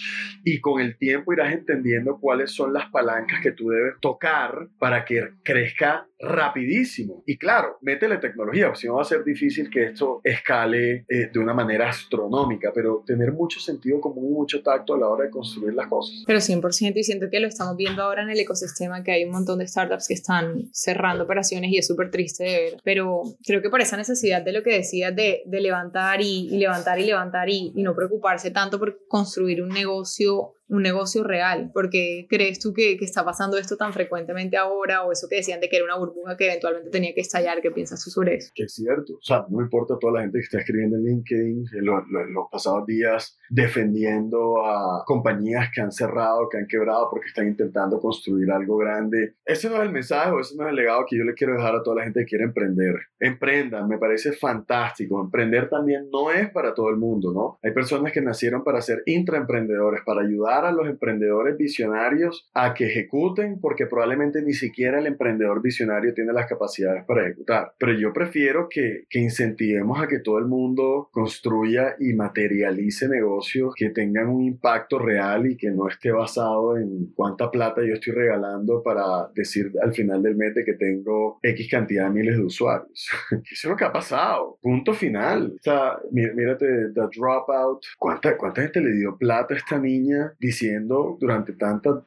[0.45, 5.07] y con el tiempo irás entendiendo cuáles son las palancas que tú debes tocar para
[5.07, 7.25] que crezca rapidísimo.
[7.27, 11.39] Y claro, métele tecnología, si no va a ser difícil que esto escale eh, de
[11.39, 15.31] una manera astronómica, pero tener mucho sentido común y mucho tacto a la hora de
[15.31, 16.23] construir las cosas.
[16.27, 19.33] Pero 100% y siento que lo estamos viendo ahora en el ecosistema, que hay un
[19.33, 23.61] montón de startups que están cerrando operaciones y es súper triste de ver, pero creo
[23.61, 27.73] que por esa necesidad de lo que decías de, levantar y, levantar y levantar y
[27.75, 31.71] no preocuparse tanto por construir un negocio un negocio real?
[31.73, 35.61] porque crees tú que, que, está pasando esto tan frecuentemente ahora o eso que decían
[35.61, 37.61] de que era una burbuja que eventualmente tenía que estallar?
[37.61, 38.51] ¿Qué piensas tú sobre eso?
[38.55, 39.15] Que es cierto.
[39.15, 42.03] O sea, no importa toda la gente que está escribiendo en LinkedIn en los,
[42.51, 48.51] pasados días defendiendo a compañías que han cerrado, que han quebrado porque están intentando construir
[48.51, 49.35] algo grande.
[49.45, 51.55] Ese no es el mensaje o ese no es el legado que yo le quiero
[51.55, 52.95] dejar a toda la gente que quiere emprender.
[53.19, 55.21] Emprendan, me parece fantástico.
[55.21, 57.59] Emprender también no es para todo el mundo, ¿no?
[57.63, 62.87] Hay personas que nacieron para ser intraemprendedores, para ayudar a los emprendedores visionarios a que
[62.87, 67.73] ejecuten porque probablemente ni siquiera el emprendedor visionario tiene las capacidades para ejecutar.
[67.79, 73.75] Pero yo prefiero que, que incentivemos a que todo el mundo construya y materialice negocios
[73.77, 78.13] que tengan un impacto real y que no esté basado en cuánta plata yo estoy
[78.13, 83.09] regalando para decir al final del mes que tengo X cantidad de miles de usuarios.
[83.31, 84.59] Eso es lo que ha pasado.
[84.61, 85.55] Punto final.
[85.55, 87.85] O sea, mírate, The Dropout.
[87.99, 92.05] ¿Cuánta, ¿Cuánta gente le dio plata a esta niña diciendo durante tantos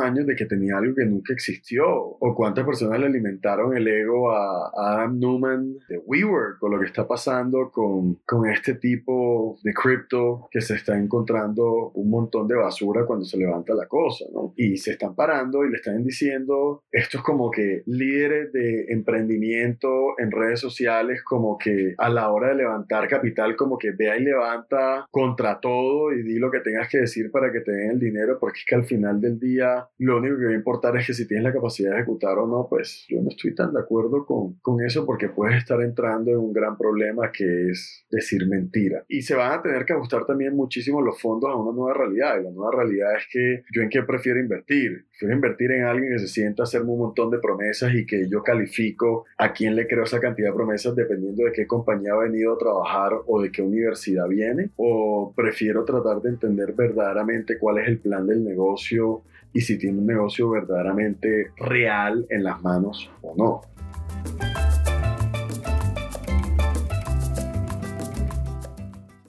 [0.00, 4.30] años de que tenía algo que nunca existió, o cuántas personas le alimentaron el ego
[4.30, 9.74] a, Adam Newman de WeWork, o lo que está pasando con, con este tipo de
[9.74, 14.54] cripto que se está encontrando un montón de basura cuando se levanta la cosa, ¿no?
[14.56, 20.18] Y se están parando y le están diciendo, esto es como que líderes de emprendimiento
[20.18, 24.22] en redes sociales, como que a la hora de levantar capital, como que vea y
[24.22, 27.98] levanta contra todo y di lo que tengas que decir para que te den el
[27.98, 31.06] dinero, porque es que al final del día lo único que va a importar es
[31.06, 33.80] que si tienes la capacidad de ejecutar o no, pues yo no estoy tan de
[33.80, 38.46] acuerdo con, con eso porque puedes estar entrando en un gran problema que es decir
[38.46, 39.04] mentira.
[39.08, 42.40] Y se van a tener que ajustar también muchísimo los fondos a una nueva realidad.
[42.40, 45.06] Y la nueva realidad es que yo en qué prefiero invertir.
[45.10, 48.28] Prefiero invertir en alguien que se sienta a hacerme un montón de promesas y que
[48.28, 52.18] yo califico a quién le creo esa cantidad de promesas dependiendo de qué compañía ha
[52.18, 54.70] venido a trabajar o de qué universidad viene.
[54.76, 59.98] O prefiero tratar de entender verdaderamente cuál es el plan del negocio y si tiene
[59.98, 64.47] un negocio verdaderamente real en las manos o no.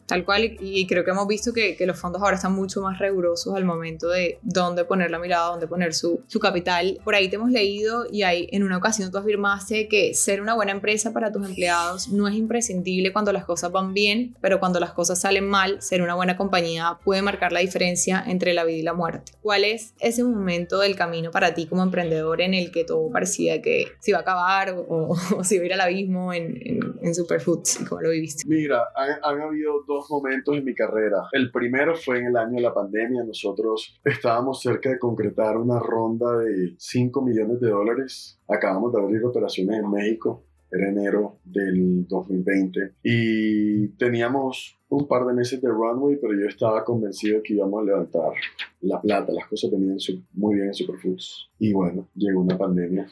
[0.10, 2.98] Tal cual, y creo que hemos visto que, que, los fondos ahora están mucho más
[2.98, 7.00] rigurosos al momento de dónde poner la mirada, dónde poner su, su capital.
[7.04, 10.56] Por ahí te hemos leído y hay, en una ocasión tú afirmaste que ser una
[10.56, 14.80] buena empresa para tus empleados no es imprescindible cuando las cosas van bien, pero cuando
[14.80, 18.78] las cosas salen mal, ser una buena compañía puede marcar la diferencia entre la vida
[18.78, 19.34] y la muerte.
[19.44, 23.62] ¿Cuál es ese momento del camino para ti como emprendedor en el que todo parecía
[23.62, 26.80] que se iba a acabar o, o, se iba a ir al abismo en, en,
[27.02, 27.80] en Superfoods?
[27.88, 28.44] ¿Cómo lo viviste?
[28.48, 31.28] Mira, han, han habido dos momentos en mi carrera.
[31.32, 33.24] El primero fue en el año de la pandemia.
[33.24, 38.40] Nosotros estábamos cerca de concretar una ronda de 5 millones de dólares.
[38.48, 40.44] Acabamos de abrir operaciones en México.
[40.72, 46.86] Era enero del 2020 y teníamos un par de meses de runway, pero yo estaba
[46.86, 48.34] convencido que íbamos a levantar
[48.82, 49.34] la plata.
[49.34, 49.98] Las cosas venían
[50.34, 51.50] muy bien en Superfoods.
[51.58, 53.08] Y bueno, llegó una pandemia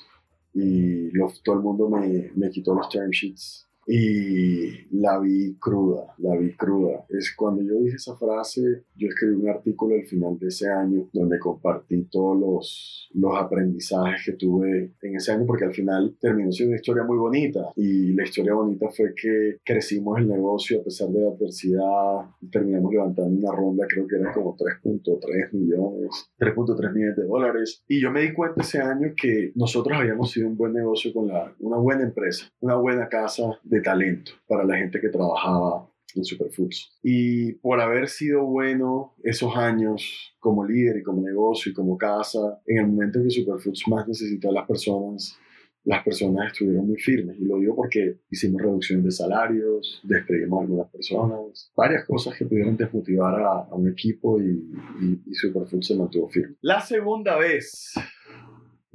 [0.54, 1.10] y
[1.43, 6.54] todo el mundo me, me quitó los term sheets y la vi cruda, la vi
[6.56, 7.06] cruda.
[7.10, 11.08] Es cuando yo dije esa frase, yo escribí un artículo al final de ese año
[11.13, 16.52] donde compartí todos los, los aprendizajes que tuve en ese año porque al final terminó
[16.52, 17.71] siendo una historia muy bonita.
[17.78, 22.30] Y la historia bonita fue que crecimos el negocio a pesar de la adversidad.
[22.52, 27.84] Terminamos levantando una ronda, creo que era como 3.3 millones, 3.3 millones de dólares.
[27.88, 31.30] Y yo me di cuenta ese año que nosotros habíamos sido un buen negocio con
[31.30, 36.24] la, una buena empresa, una buena casa de talento para la gente que trabajaba en
[36.24, 36.98] Superfoods.
[37.04, 42.62] Y por haber sido bueno esos años como líder y como negocio y como casa,
[42.66, 45.38] en el momento en que Superfoods más necesitó a las personas,
[45.84, 47.38] las personas estuvieron muy firmes.
[47.40, 52.46] Y lo digo porque hicimos reducción de salarios, despedimos a algunas personas, varias cosas que
[52.46, 54.70] pudieron desmotivar a, a un equipo y,
[55.02, 56.56] y, y Superfoods se mantuvo firme.
[56.62, 57.94] La segunda vez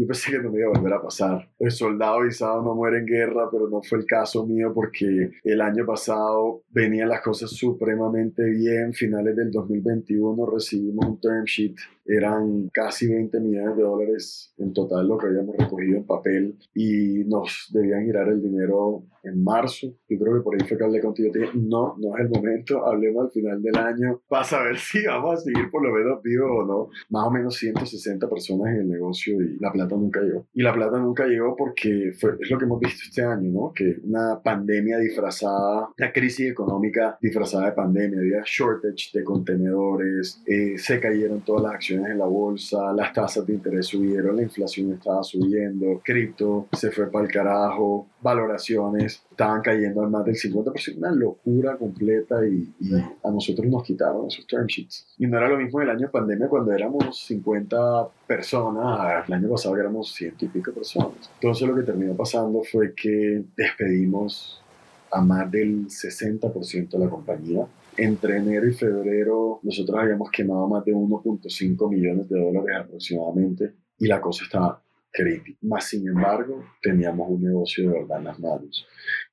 [0.03, 1.49] yo pensé que no me iba a volver a pasar.
[1.61, 5.61] El soldado avisado no muere en guerra, pero no fue el caso mío porque el
[5.61, 8.93] año pasado venían las cosas supremamente bien.
[8.93, 15.07] Finales del 2021 recibimos un term sheet eran casi 20 millones de dólares en total
[15.07, 19.87] lo que habíamos recogido en papel y nos debían girar el dinero en marzo.
[20.09, 21.31] Yo creo que por ahí fue que hablé contigo.
[21.33, 25.35] Dije, no, no es el momento, hablemos al final del año para saber si vamos
[25.35, 26.89] a seguir por lo menos vivo o no.
[27.11, 30.47] Más o menos 160 personas en el negocio y la plata plata nunca llegó.
[30.55, 33.73] Y la plata nunca llegó porque fue, es lo que hemos visto este año, ¿no?
[33.73, 40.75] Que una pandemia disfrazada, una crisis económica disfrazada de pandemia, había shortage de contenedores, eh,
[40.77, 44.93] se cayeron todas las acciones en la bolsa, las tasas de interés subieron, la inflación
[44.93, 50.97] estaba subiendo, cripto se fue para el carajo, valoraciones estaban cayendo al más del 50%,
[50.97, 55.15] una locura completa y, y, a nosotros nos quitaron esos term sheets.
[55.19, 59.77] Y no era lo mismo el año pandemia cuando éramos 50 personas, el año pasado
[59.77, 61.31] éramos ciento y pico personas.
[61.35, 64.63] Entonces lo que terminó pasando fue que despedimos
[65.11, 67.67] a más del 60% de la compañía.
[67.97, 74.07] Entre enero y febrero nosotros habíamos quemado más de 1.5 millones de dólares aproximadamente y
[74.07, 74.83] la cosa estaba
[75.13, 75.59] crítica.
[75.63, 78.87] Más sin embargo, teníamos un negocio de verdad en las manos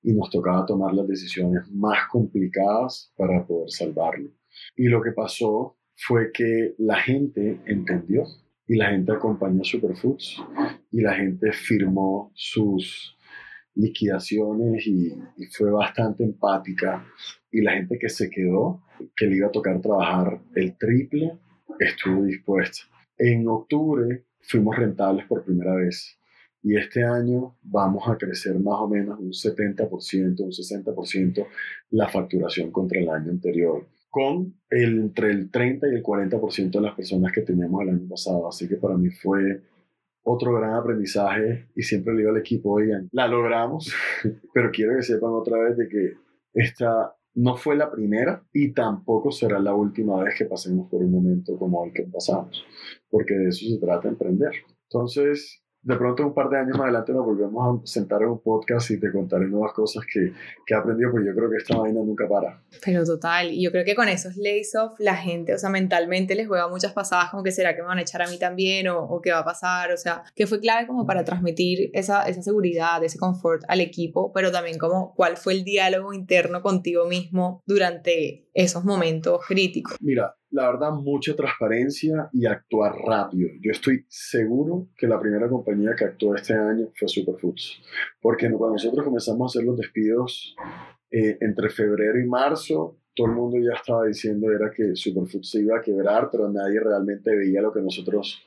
[0.04, 4.30] y nos tocaba tomar las decisiones más complicadas para poder salvarlo.
[4.76, 8.24] Y lo que pasó fue que la gente entendió
[8.68, 10.44] y la gente acompañó Superfoods
[10.92, 13.18] y la gente firmó sus
[13.76, 17.06] liquidaciones y, y, fue bastante empática
[17.52, 18.84] y la gente que se quedó,
[19.15, 21.39] que le iba a tocar trabajar el triple,
[21.80, 22.84] estuvo dispuesta.
[23.18, 26.17] En octubre fuimos rentables por primera vez
[26.62, 31.47] y este año vamos a crecer más o menos un 70%, un 60%
[31.91, 36.82] la facturación contra el año anterior con el, entre el 30 y el 40% de
[36.82, 38.47] las personas que teníamos el año pasado.
[38.47, 39.62] Así que para mí fue
[40.23, 43.93] otro gran aprendizaje y siempre le digo al equipo, oigan, la logramos,
[44.54, 46.13] pero quiero que sepan otra vez de que
[46.54, 51.12] esta no fue la primera y tampoco será la última vez que pasemos por un
[51.12, 52.63] momento como el que pasamos,
[53.10, 54.52] porque de eso se trata emprender.
[54.84, 58.39] Entonces, de pronto un par de años más adelante nos volvemos a sentar en un
[58.39, 60.34] podcast y te contaré nuevas cosas que,
[60.65, 62.62] que he aprendido, porque yo creo que esta vaina nunca para.
[62.84, 66.48] Pero total, yo creo que con esos lays off la gente, o sea, mentalmente les
[66.48, 69.02] juega muchas pasadas como que será que me van a echar a mí también o,
[69.04, 72.42] o qué va a pasar, o sea, que fue clave como para transmitir esa, esa
[72.42, 77.63] seguridad, ese confort al equipo, pero también como cuál fue el diálogo interno contigo mismo
[77.65, 79.95] durante esos momentos críticos.
[80.02, 83.48] Mira, la verdad, mucha transparencia y actuar rápido.
[83.62, 87.82] Yo estoy seguro que la primera compañía que actuó este año fue Superfoods,
[88.22, 90.56] porque cuando nosotros comenzamos a hacer los despidos
[91.10, 95.78] eh, entre febrero y marzo, todo el mundo ya estaba diciendo era que Superfoods iba
[95.78, 98.41] a quebrar, pero nadie realmente veía lo que nosotros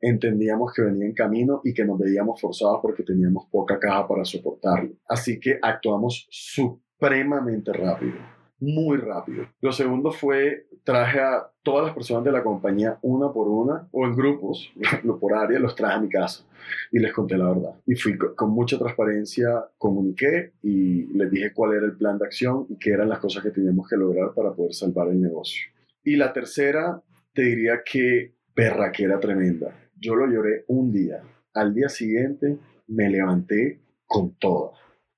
[0.00, 4.24] entendíamos que venía en camino y que nos veíamos forzados porque teníamos poca caja para
[4.24, 4.92] soportarlo.
[5.08, 9.46] Así que actuamos supremamente rápido muy rápido.
[9.60, 14.06] Lo segundo fue, traje a todas las personas de la compañía una por una o
[14.06, 14.72] en grupos,
[15.20, 16.44] por área, los traje a mi casa
[16.90, 17.74] y les conté la verdad.
[17.86, 22.66] Y fui con mucha transparencia, comuniqué y les dije cuál era el plan de acción
[22.68, 25.70] y qué eran las cosas que teníamos que lograr para poder salvar el negocio.
[26.02, 29.76] Y la tercera, te diría que perra que era tremenda.
[29.96, 31.20] Yo lo lloré un día.
[31.52, 34.72] Al día siguiente me levanté con toda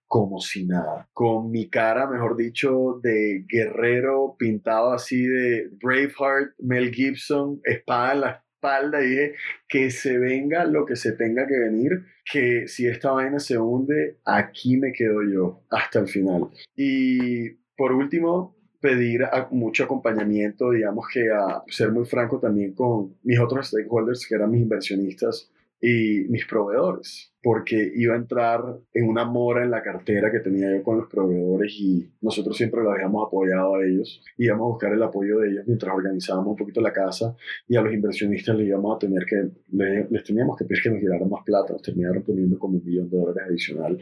[0.09, 6.93] como si nada, con mi cara, mejor dicho, de guerrero pintado así de Braveheart, Mel
[6.93, 9.35] Gibson, espada en la espalda, y dije
[9.69, 14.17] que se venga lo que se tenga que venir, que si esta vaina se hunde,
[14.25, 16.49] aquí me quedo yo hasta el final.
[16.75, 23.39] Y por último, pedir mucho acompañamiento, digamos que a ser muy franco también con mis
[23.39, 28.61] otros stakeholders, que eran mis inversionistas, y mis proveedores, porque iba a entrar
[28.93, 32.83] en una mora en la cartera que tenía yo con los proveedores y nosotros siempre
[32.83, 34.21] los habíamos apoyado a ellos.
[34.37, 37.37] Íbamos a buscar el apoyo de ellos mientras organizábamos un poquito la casa
[37.69, 41.01] y a los inversionistas les íbamos a tener que, les, teníamos que pedir que nos
[41.01, 43.99] dieran más plata, nos terminaron poniendo como un millón de dólares adicional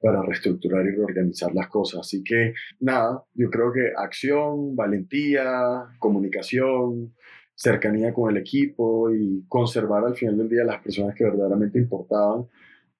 [0.00, 2.00] para reestructurar y reorganizar las cosas.
[2.00, 7.14] Así que nada, yo creo que acción, valentía, comunicación,
[7.56, 12.46] cercanía con el equipo y conservar al final del día las personas que verdaderamente importaban,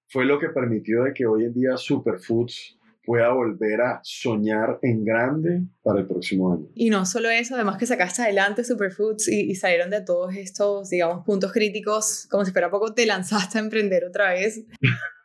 [0.08, 5.04] fue lo que permitió de que hoy en día Superfoods pueda volver a soñar en
[5.04, 6.66] grande para el próximo año.
[6.74, 10.90] Y no solo eso, además que sacaste adelante Superfoods y, y, salieron de todos estos,
[10.90, 14.64] digamos, puntos críticos, como si fuera poco te lanzaste a emprender otra vez.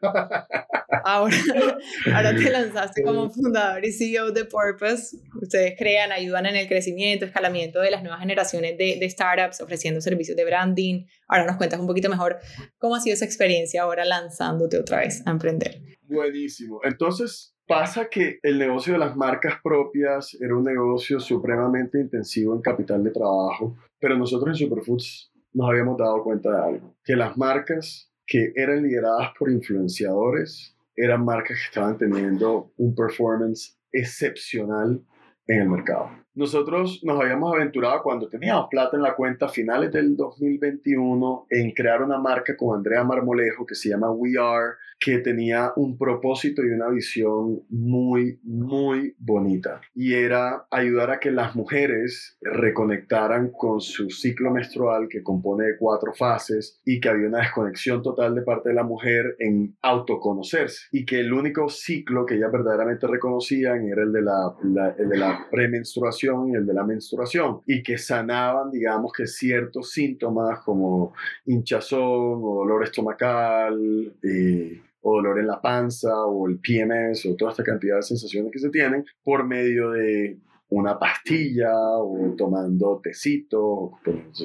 [1.04, 1.36] ahora,
[2.16, 5.18] ahora te lanzaste como fundador y CEO de Purpose.
[5.42, 10.02] Ustedes crean, ayudan en el crecimiento, escalamiento de las nuevas generaciones de, de startups, ofreciendo
[10.02, 11.06] servicios de branding.
[11.28, 12.38] Ahora nos cuentas un poquito mejor
[12.78, 15.82] cómo ha sido esa experiencia ahora lanzándote otra vez a emprender.
[16.02, 16.82] Buenísimo.
[16.84, 22.62] Entonces, pasa que el negocio de las marcas propias era un negocio supremamente intensivo en
[22.62, 27.38] capital de trabajo, pero nosotros en Superfoods nos habíamos dado cuenta de algo, que las
[27.38, 35.04] marcas que eran lideradas por influenciadores, eran marcas que estaban teniendo un performance excepcional
[35.48, 36.12] en el mercado.
[36.34, 41.72] Nosotros nos habíamos aventurado cuando teníamos plata en la cuenta a finales del 2021 en
[41.72, 46.64] crear una marca con Andrea Marmolejo que se llama We Are, que tenía un propósito
[46.64, 49.82] y una visión muy, muy bonita.
[49.94, 55.78] Y era ayudar a que las mujeres reconectaran con su ciclo menstrual que compone de
[55.78, 60.88] cuatro fases y que había una desconexión total de parte de la mujer en autoconocerse
[60.94, 64.56] y que el único ciclo que ellas verdaderamente reconocían era el de la,
[64.98, 69.92] el de la premenstruación y el de la menstruación y que sanaban, digamos que ciertos
[69.92, 71.14] síntomas como
[71.46, 74.14] hinchazón o dolor estomacal.
[74.24, 78.52] Eh, o dolor en la panza o el PMS o toda esta cantidad de sensaciones
[78.52, 80.38] que se tienen por medio de
[80.70, 84.00] una pastilla o tomando tecito o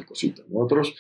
[0.09, 0.49] cositas.
[0.49, 0.97] Nosotros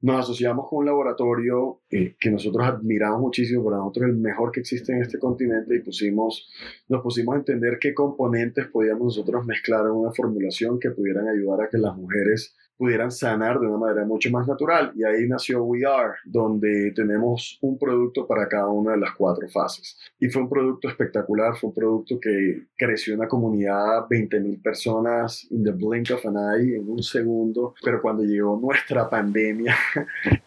[0.00, 4.60] nos asociamos con un laboratorio eh, que nosotros admiramos muchísimo, para nosotros el mejor que
[4.60, 6.50] existe en este continente y pusimos,
[6.88, 11.62] nos pusimos a entender qué componentes podíamos nosotros mezclar en una formulación que pudieran ayudar
[11.62, 14.92] a que las mujeres pudieran sanar de una manera mucho más natural.
[14.94, 19.48] Y ahí nació We Are, donde tenemos un producto para cada una de las cuatro
[19.48, 19.98] fases.
[20.20, 25.64] Y fue un producto espectacular, fue un producto que creció una comunidad, 20.000 personas in
[25.64, 27.74] the blink of an eye, en un segundo.
[27.82, 29.74] Pero cuando llegó nuestra pandemia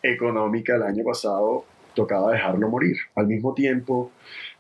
[0.04, 1.66] económica el año pasado,
[1.98, 2.96] tocaba dejarlo morir.
[3.16, 4.12] Al mismo tiempo,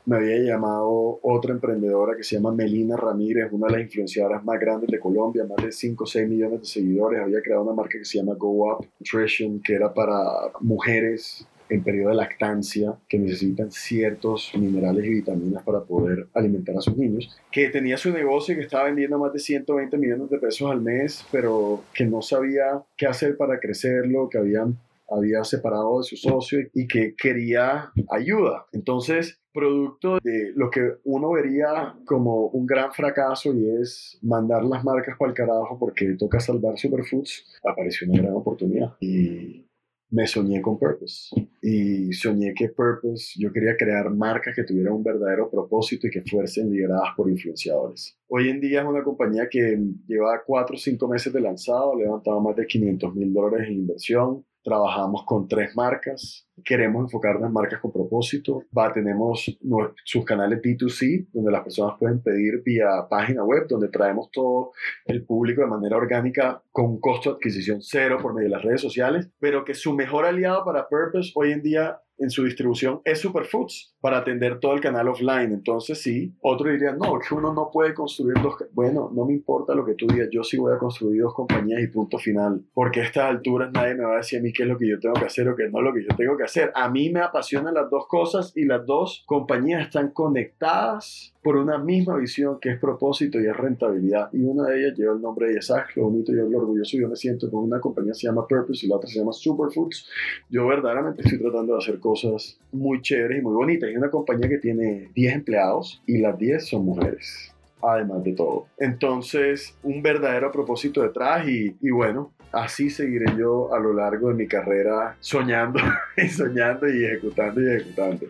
[0.06, 4.60] me había llamado otra emprendedora que se llama Melina Ramírez, una de las influenciadoras más
[4.60, 7.22] grandes de Colombia, más de 5 o 6 millones de seguidores.
[7.22, 10.18] Había creado una marca que se llama Go Up Nutrition, que era para
[10.62, 16.82] mujeres en periodo de lactancia que necesitan ciertos minerales y vitaminas para poder alimentar a
[16.82, 20.40] sus niños, que tenía su negocio y que estaba vendiendo más de 120 millones de
[20.40, 24.78] pesos al mes, pero que no sabía qué hacer para crecerlo, que habían
[25.10, 28.66] había separado de su socio y que quería ayuda.
[28.72, 34.84] Entonces, producto de lo que uno vería como un gran fracaso y es mandar las
[34.84, 38.96] marcas para el carajo porque toca salvar Superfoods, apareció una gran oportunidad.
[39.00, 39.68] Y
[40.10, 45.04] me soñé con Purpose y soñé que Purpose, yo quería crear marcas que tuvieran un
[45.04, 48.18] verdadero propósito y que fuesen lideradas por influenciadores.
[48.30, 49.78] Hoy en día es una compañía que
[50.08, 53.74] lleva 4 o 5 meses de lanzado, ha levantado más de 500 mil dólares en
[53.74, 58.64] inversión, trabajamos con tres marcas, queremos enfocarnos en marcas con propósito.
[58.78, 59.58] Va, tenemos
[60.04, 64.72] sus canales B2C, donde las personas pueden pedir vía página web, donde traemos todo
[65.06, 68.82] el público de manera orgánica con costo de adquisición cero por medio de las redes
[68.82, 73.20] sociales, pero que su mejor aliado para Purpose hoy en día en su distribución es
[73.20, 75.52] Superfoods para atender todo el canal offline.
[75.52, 79.76] Entonces sí, otro diría, no, que uno no puede construir dos, bueno, no me importa
[79.76, 83.02] lo que tú digas, yo sí voy a construir dos compañías y punto final, porque
[83.02, 85.00] a estas alturas nadie me va a decir a mí qué es lo que yo
[85.00, 86.72] tengo que hacer o qué no es lo que yo tengo que hacer.
[86.76, 91.78] A mí me apasionan las dos cosas y las dos compañías están conectadas por una
[91.78, 94.30] misma visión que es propósito y es rentabilidad.
[94.34, 97.08] Y una de ellas lleva el nombre de Isaac, lo bonito y lo orgulloso yo
[97.08, 100.10] me siento con una compañía que se llama Purpose y la otra se llama Superfoods.
[100.50, 103.90] Yo verdaderamente estoy tratando de hacer cosas muy chéveres y muy bonitas.
[103.92, 108.68] Y una compañía que tiene 10 empleados y las 10 son mujeres además de todo.
[108.78, 114.36] Entonces, un verdadero propósito detrás y, y, bueno, así seguiré yo a lo largo de
[114.36, 115.80] mi carrera soñando
[116.18, 118.28] y soñando y ejecutando y ejecutando.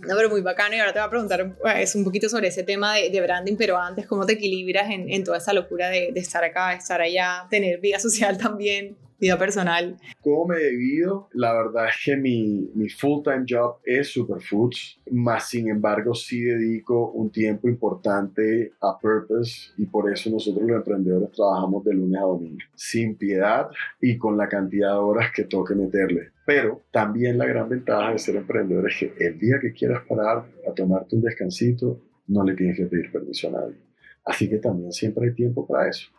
[0.00, 2.62] No, pero muy bacano y ahora te voy a preguntar es un poquito sobre ese
[2.62, 6.12] tema de, de branding, pero antes, ¿cómo te equilibras en, en toda esa locura de,
[6.12, 8.96] de, estar acá, estar allá, tener vida social también?
[9.22, 9.96] Vida personal.
[10.20, 11.28] ¿Cómo me divido?
[11.32, 17.12] La verdad es que mi, mi full-time job es Superfoods, más sin embargo sí dedico
[17.12, 22.24] un tiempo importante a Purpose y por eso nosotros los emprendedores trabajamos de lunes a
[22.24, 23.68] domingo, sin piedad
[24.00, 26.30] y con la cantidad de horas que toque meterle.
[26.44, 30.46] Pero también la gran ventaja de ser emprendedor es que el día que quieras parar
[30.68, 33.76] a tomarte un descansito, no le tienes que pedir permiso a nadie.
[34.24, 36.10] Así que también siempre hay tiempo para eso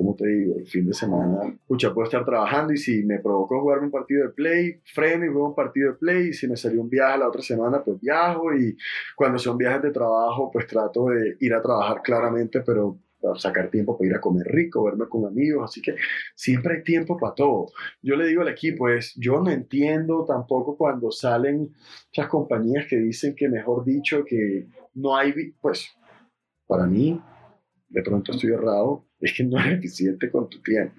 [0.00, 3.60] como te digo, el fin de semana, pucha, puedo estar trabajando y si me provocó
[3.60, 6.56] jugarme un partido de play, freno y juego un partido de play y si me
[6.56, 8.74] salió un viaje la otra semana, pues viajo y
[9.14, 12.98] cuando son viajes de trabajo, pues trato de ir a trabajar claramente, pero
[13.36, 15.96] sacar tiempo para ir a comer rico, verme con amigos, así que
[16.34, 17.66] siempre hay tiempo para todo.
[18.00, 21.74] Yo le digo al equipo, es, yo no entiendo tampoco cuando salen
[22.10, 25.94] esas compañías que dicen que, mejor dicho, que no hay, pues,
[26.66, 27.20] para mí,
[27.90, 30.94] de pronto estoy errado, es que no eres eficiente con tu tiempo.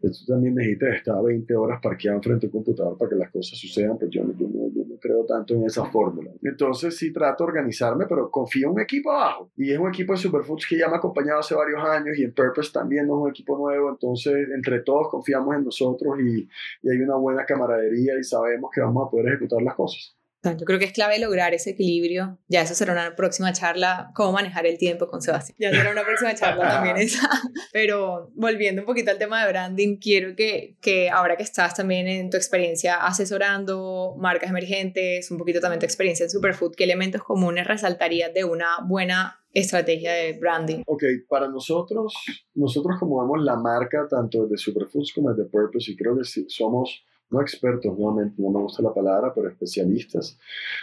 [0.00, 3.98] Tú también necesitas estar 20 horas parqueado frente al computador para que las cosas sucedan,
[3.98, 6.30] pues yo no, yo creo tanto en esa fórmula.
[6.42, 9.50] Entonces sí trato de organizarme, pero confío en un equipo abajo.
[9.56, 12.24] Y es un equipo de Superfoods que ya me ha acompañado hace varios años y
[12.24, 16.46] en Purpose también no es un equipo nuevo, entonces entre todos confiamos en nosotros y
[16.88, 20.14] hay una buena camaradería y sabemos que vamos a poder ejecutar las cosas.
[20.52, 22.38] Yo creo que es clave lograr ese equilibrio.
[22.48, 25.56] Ya eso será una próxima charla, cómo manejar el tiempo con Sebastián.
[25.58, 27.28] Ya será una próxima charla también esa.
[27.72, 32.06] Pero volviendo un poquito al tema de branding, quiero que, que ahora que estás también
[32.06, 37.22] en tu experiencia asesorando marcas emergentes, un poquito también tu experiencia en Superfood, ¿qué elementos
[37.22, 40.82] comunes resaltarías de una buena estrategia de branding?
[40.86, 42.14] Ok, para nosotros,
[42.54, 46.44] nosotros como vemos la marca, tanto de Superfoods como de Purpose, y creo que sí,
[46.48, 50.38] somos no expertos, nuevamente, no me gusta la palabra, pero especialistas,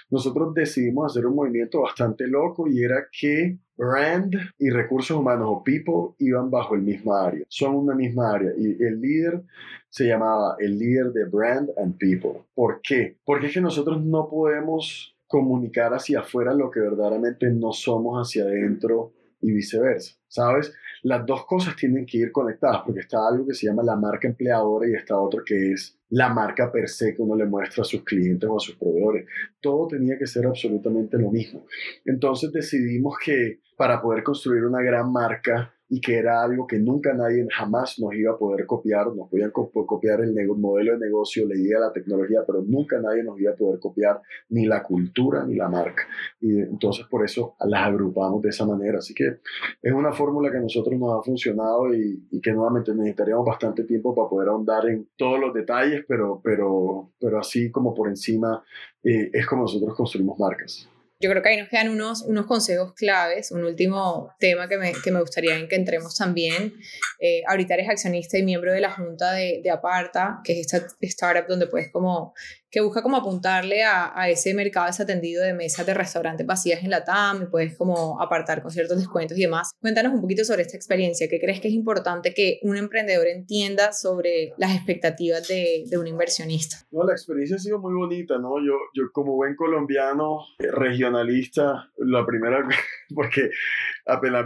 [0.10, 5.64] nosotros decidimos hacer un movimiento bastante loco y era que brand y recursos humanos o
[5.64, 9.42] people iban bajo el mismo área, son una misma área y el líder
[9.90, 12.44] se llamaba el líder de brand and people.
[12.54, 13.18] ¿Por qué?
[13.26, 18.44] Porque es que nosotros no podemos comunicar hacia afuera lo que verdaderamente no somos hacia
[18.44, 20.74] adentro y viceversa, ¿sabes?
[21.04, 24.28] Las dos cosas tienen que ir conectadas porque está algo que se llama la marca
[24.28, 27.86] empleadora y está otro que es la marca per se que uno le muestra a
[27.86, 29.26] sus clientes o a sus proveedores.
[29.60, 31.66] Todo tenía que ser absolutamente lo mismo.
[32.06, 37.14] Entonces decidimos que para poder construir una gran marca y que era algo que nunca
[37.14, 41.58] nadie jamás nos iba a poder copiar, nos podían copiar el modelo de negocio, la
[41.58, 44.22] idea, la tecnología, pero nunca nadie nos iba a poder copiar
[44.52, 46.04] ni la cultura ni la marca.
[46.40, 49.00] Y entonces por eso las agrupamos de esa manera.
[49.00, 49.40] Así que
[49.82, 53.84] es una fórmula que a nosotros nos ha funcionado y, y, que nuevamente necesitaríamos bastante
[53.84, 58.64] tiempo para poder ahondar en todos los detalles, pero, pero, pero así como por encima
[59.04, 60.88] eh, es como nosotros construimos marcas.
[61.22, 63.52] Yo creo que ahí nos quedan unos, unos consejos claves.
[63.52, 66.74] Un último tema que me, que me gustaría que entremos también.
[67.20, 70.88] Eh, ahorita eres accionista y miembro de la junta de, de Aparta, que es esta
[71.02, 72.34] startup donde puedes como
[72.72, 76.90] que busca como apuntarle a, a, ese mercado desatendido de mesas de restaurantes vacías en
[76.90, 79.72] la TAM y puedes como apartar con ciertos descuentos y demás.
[79.82, 81.28] Cuéntanos un poquito sobre esta experiencia.
[81.30, 86.08] ¿Qué crees que es importante que un emprendedor entienda sobre las expectativas de, de un
[86.08, 86.78] inversionista?
[86.92, 88.58] No, la experiencia ha sido muy bonita, ¿no?
[88.66, 92.68] Yo, yo como buen colombiano, eh, regionalista, la primera,
[93.16, 93.52] porque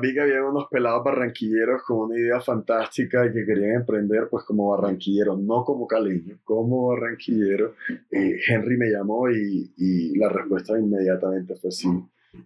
[0.01, 4.43] vi que había unos pelados barranquilleros con una idea fantástica y que querían emprender, pues
[4.45, 7.75] como barranquilleros, no como caleño, como barranquillero
[8.11, 11.89] Henry me llamó y, y, la respuesta inmediatamente fue sí.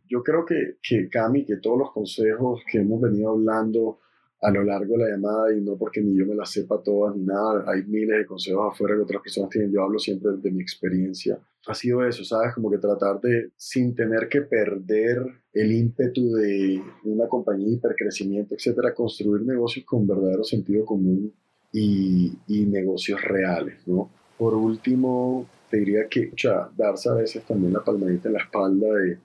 [0.07, 3.99] Yo creo que, que Cami, que todos los consejos que hemos venido hablando
[4.41, 7.15] a lo largo de la llamada, y no porque ni yo me las sepa todas
[7.15, 10.51] ni nada, hay miles de consejos afuera que otras personas tienen, yo hablo siempre de
[10.51, 12.53] mi experiencia, ha sido eso, ¿sabes?
[12.55, 15.21] Como que tratar de, sin tener que perder
[15.53, 21.33] el ímpetu de una compañía, hipercrecimiento, etcétera, construir negocios con verdadero sentido común
[21.73, 24.09] y, y negocios reales, ¿no?
[24.37, 28.87] Por último, te diría que o darse a veces también la palmadita en la espalda
[28.87, 29.17] de,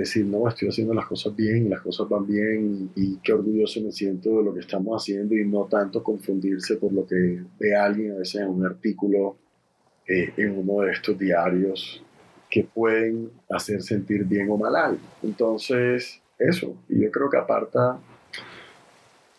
[0.00, 3.92] decir, no, estoy haciendo las cosas bien, las cosas van bien y qué orgulloso me
[3.92, 8.12] siento de lo que estamos haciendo y no tanto confundirse por lo que ve alguien
[8.12, 9.36] a veces en un artículo
[10.06, 12.02] eh, en uno de estos diarios
[12.48, 15.00] que pueden hacer sentir bien o mal algo.
[15.22, 17.98] Entonces, eso, y yo creo que aparta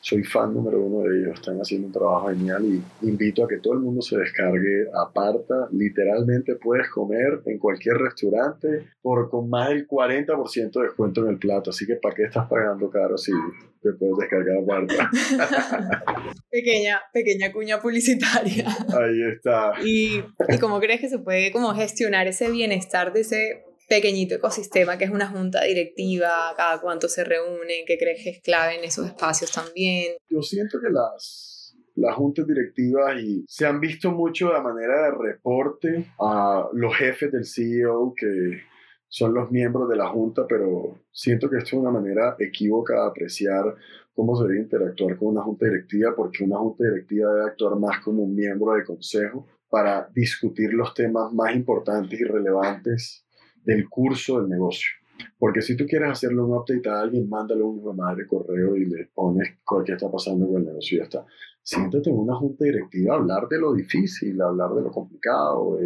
[0.07, 3.57] soy fan número uno de ellos, están haciendo un trabajo genial y invito a que
[3.57, 5.67] todo el mundo se descargue Aparta.
[5.73, 11.37] Literalmente puedes comer en cualquier restaurante por con más del 40% de descuento en el
[11.37, 13.33] plato, así que ¿para qué estás pagando caro si
[13.81, 15.11] te puedes descargar Aparta?
[16.49, 18.65] pequeña, pequeña cuña publicitaria.
[18.97, 19.73] Ahí está.
[19.83, 24.97] ¿Y, ¿Y cómo crees que se puede como gestionar ese bienestar de ese pequeñito ecosistema
[24.97, 28.83] que es una junta directiva, cada cuánto se reúnen, qué crees que es clave en
[28.83, 30.15] esos espacios también.
[30.29, 35.11] Yo siento que las, las juntas directivas y se han visto mucho de manera de
[35.11, 38.61] reporte a los jefes del CEO que
[39.09, 43.07] son los miembros de la junta, pero siento que esto es una manera equívoca de
[43.07, 43.75] apreciar
[44.13, 48.03] cómo se debe interactuar con una junta directiva, porque una junta directiva debe actuar más
[48.03, 53.26] como un miembro de consejo para discutir los temas más importantes y relevantes
[53.67, 54.89] del curso del negocio.
[55.37, 58.75] Porque si tú quieres hacerle un update a alguien, mándale un hijo de madre correo
[58.77, 61.25] y le pones qué está pasando con el negocio y ya está.
[61.61, 65.77] Siéntate en una junta directiva hablar de lo difícil, hablar de lo complicado,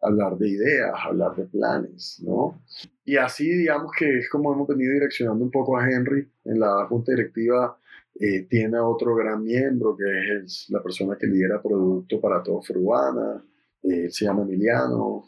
[0.00, 2.60] hablar de ideas, hablar de planes, ¿no?
[3.04, 6.28] Y así, digamos que es como hemos venido direccionando un poco a Henry.
[6.44, 7.78] En la junta directiva
[8.18, 12.60] eh, tiene a otro gran miembro que es la persona que lidera producto para todo
[12.62, 13.44] Fruana.
[13.84, 15.24] Eh, se llama Emiliano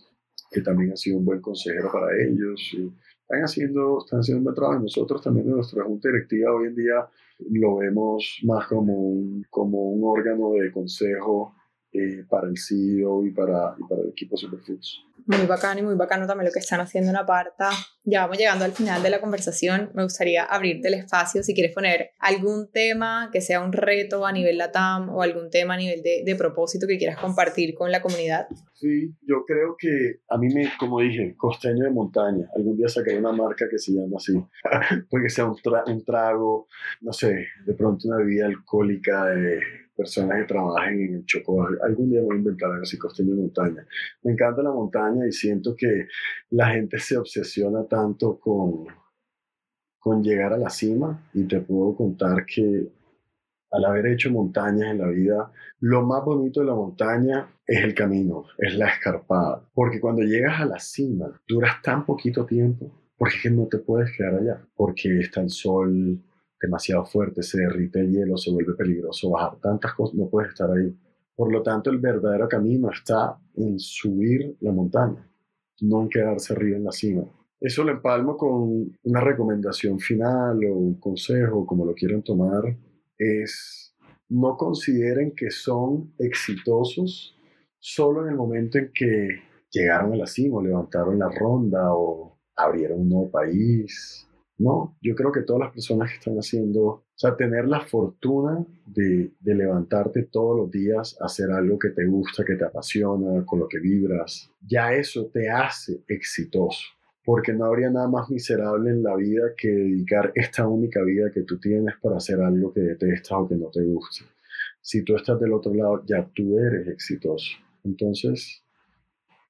[0.55, 2.71] que también ha sido un buen consejero para ellos.
[2.73, 2.93] Y
[3.23, 4.81] están, haciendo, están haciendo un buen trabajo.
[4.81, 7.07] Nosotros también en nuestra junta directiva hoy en día
[7.51, 11.55] lo vemos más como un, como un órgano de consejo
[11.95, 15.05] eh, para el CEO y para, y para el equipo Superfoods.
[15.27, 17.71] Muy bacano y muy bacano también lo que están haciendo en Aparta.
[18.03, 19.91] Ya vamos llegando al final de la conversación.
[19.95, 24.33] Me gustaría abrirte el espacio si quieres poner algún tema que sea un reto a
[24.33, 28.03] nivel LATAM o algún tema a nivel de, de propósito que quieras compartir con la
[28.03, 28.49] comunidad.
[28.73, 32.51] Sí, yo creo que a mí me, como dije, costeño de montaña.
[32.57, 34.35] Algún día sacaré una marca que se llama así.
[35.09, 36.67] Puede que sea un, un trago,
[37.01, 41.67] no sé, de pronto una bebida alcohólica de personas que trabajen en el Chocó.
[41.83, 43.87] Algún día voy a inventar algo así, costeño montaña.
[44.23, 46.09] Me encanta la montaña y siento que
[46.51, 48.87] la gente se obsesiona tanto con,
[49.99, 52.89] con llegar a la cima y te puedo contar que
[53.71, 57.93] al haber hecho montañas en la vida, lo más bonito de la montaña es el
[57.93, 59.69] camino, es la escarpada.
[59.75, 64.35] Porque cuando llegas a la cima, duras tan poquito tiempo, porque no te puedes quedar
[64.35, 66.21] allá, porque está el sol,
[66.65, 70.71] demasiado fuerte, se derrite el hielo, se vuelve peligroso bajar tantas cosas, no puedes estar
[70.71, 70.95] ahí.
[71.37, 75.29] Por lo tanto, el verdadero camino está en subir la montaña,
[75.81, 77.25] no en quedarse arriba en la cima.
[77.61, 82.77] Eso lo empalmo con una recomendación final o un consejo, como lo quieran tomar,
[83.19, 83.95] es
[84.29, 87.39] no consideren que son exitosos
[87.79, 89.29] solo en el momento en que
[89.71, 94.27] llegaron a la cima, o levantaron la ronda o abrieron un nuevo país
[94.65, 98.65] no, yo creo que todas las personas que están haciendo, o sea, tener la fortuna
[98.87, 103.59] de, de, levantarte todos los días, hacer algo que te gusta, que te apasiona, con
[103.59, 106.81] lo que vibras, ya eso te hace exitoso.
[107.27, 111.43] Porque no habría nada más miserable en la vida que dedicar esta única vida que
[111.43, 114.25] tú tienes para hacer algo que detestas o que no te gusta.
[114.81, 117.51] Si tú estás del otro lado, ya tú eres exitoso.
[117.85, 118.63] Entonces,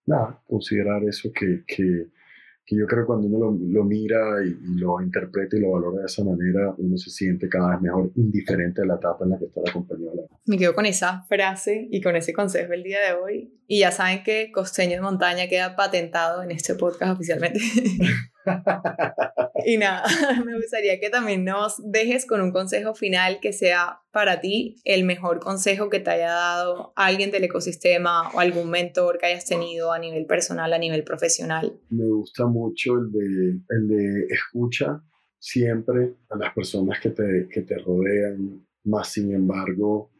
[0.06, 2.08] nada, considerar eso que, que
[2.66, 6.06] que yo creo que cuando uno lo, mira y, lo interpreta y lo valora de
[6.06, 9.44] esa manera, uno se siente cada vez mejor, indiferente a la etapa en la que
[9.44, 10.10] está la compañía.
[10.46, 13.52] Me quedo con esa frase y con ese consejo el día de hoy.
[13.66, 17.60] Y ya saben que Costeño de Montaña queda patentado en este podcast oficialmente.
[19.66, 20.04] y nada,
[20.44, 25.04] me gustaría que también nos dejes con un consejo final que sea para ti el
[25.04, 29.92] mejor consejo que te haya dado alguien del ecosistema o algún mentor que hayas tenido
[29.92, 31.78] a nivel personal, a nivel profesional.
[31.90, 35.02] Me gusta mucho el de, el de escucha
[35.38, 40.10] siempre a las personas que te, que te rodean, más sin embargo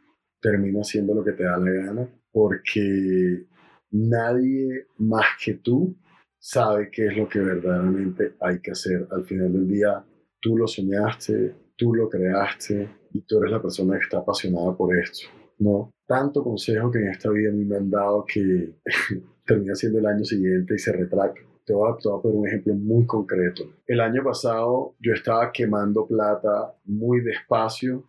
[0.41, 3.47] termina haciendo lo que te da la gana, porque
[3.91, 5.97] nadie más que tú
[6.45, 9.09] sabe qué es lo que verdaderamente hay que hacer.
[9.11, 10.05] Al final del día,
[10.40, 14.95] tú lo soñaste, tú lo creaste y tú eres la persona que está apasionada por
[14.95, 15.26] esto.
[15.59, 15.90] ¿no?
[16.07, 18.74] Tanto consejo que en esta vida me han dado que
[19.47, 21.40] termina siendo el año siguiente y se retracta.
[21.64, 23.64] Te voy, a, te voy un ejemplo muy concreto.
[23.86, 28.05] El año pasado yo estaba quemando plata muy despacio,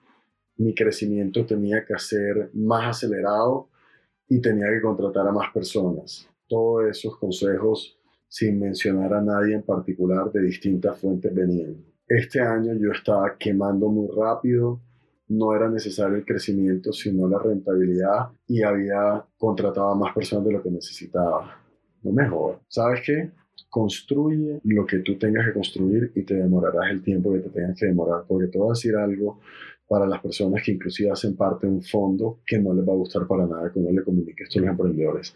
[0.57, 3.69] mi crecimiento tenía que ser más acelerado
[4.27, 6.29] y tenía que contratar a más personas.
[6.49, 7.97] Todos esos consejos
[8.35, 11.77] sin mencionar a nadie en particular, de distintas fuentes venían.
[12.05, 14.81] Este año yo estaba quemando muy rápido,
[15.29, 20.51] no era necesario el crecimiento, sino la rentabilidad y había contratado a más personas de
[20.51, 21.61] lo que necesitaba.
[22.03, 22.59] No mejor.
[22.67, 23.31] ¿Sabes qué?
[23.69, 27.79] Construye lo que tú tengas que construir y te demorarás el tiempo que te tengas
[27.79, 29.39] que demorar, porque te voy a decir algo
[29.87, 32.97] para las personas que inclusive hacen parte de un fondo que no les va a
[32.97, 35.33] gustar para nada que uno le comunique esto a los emprendedores.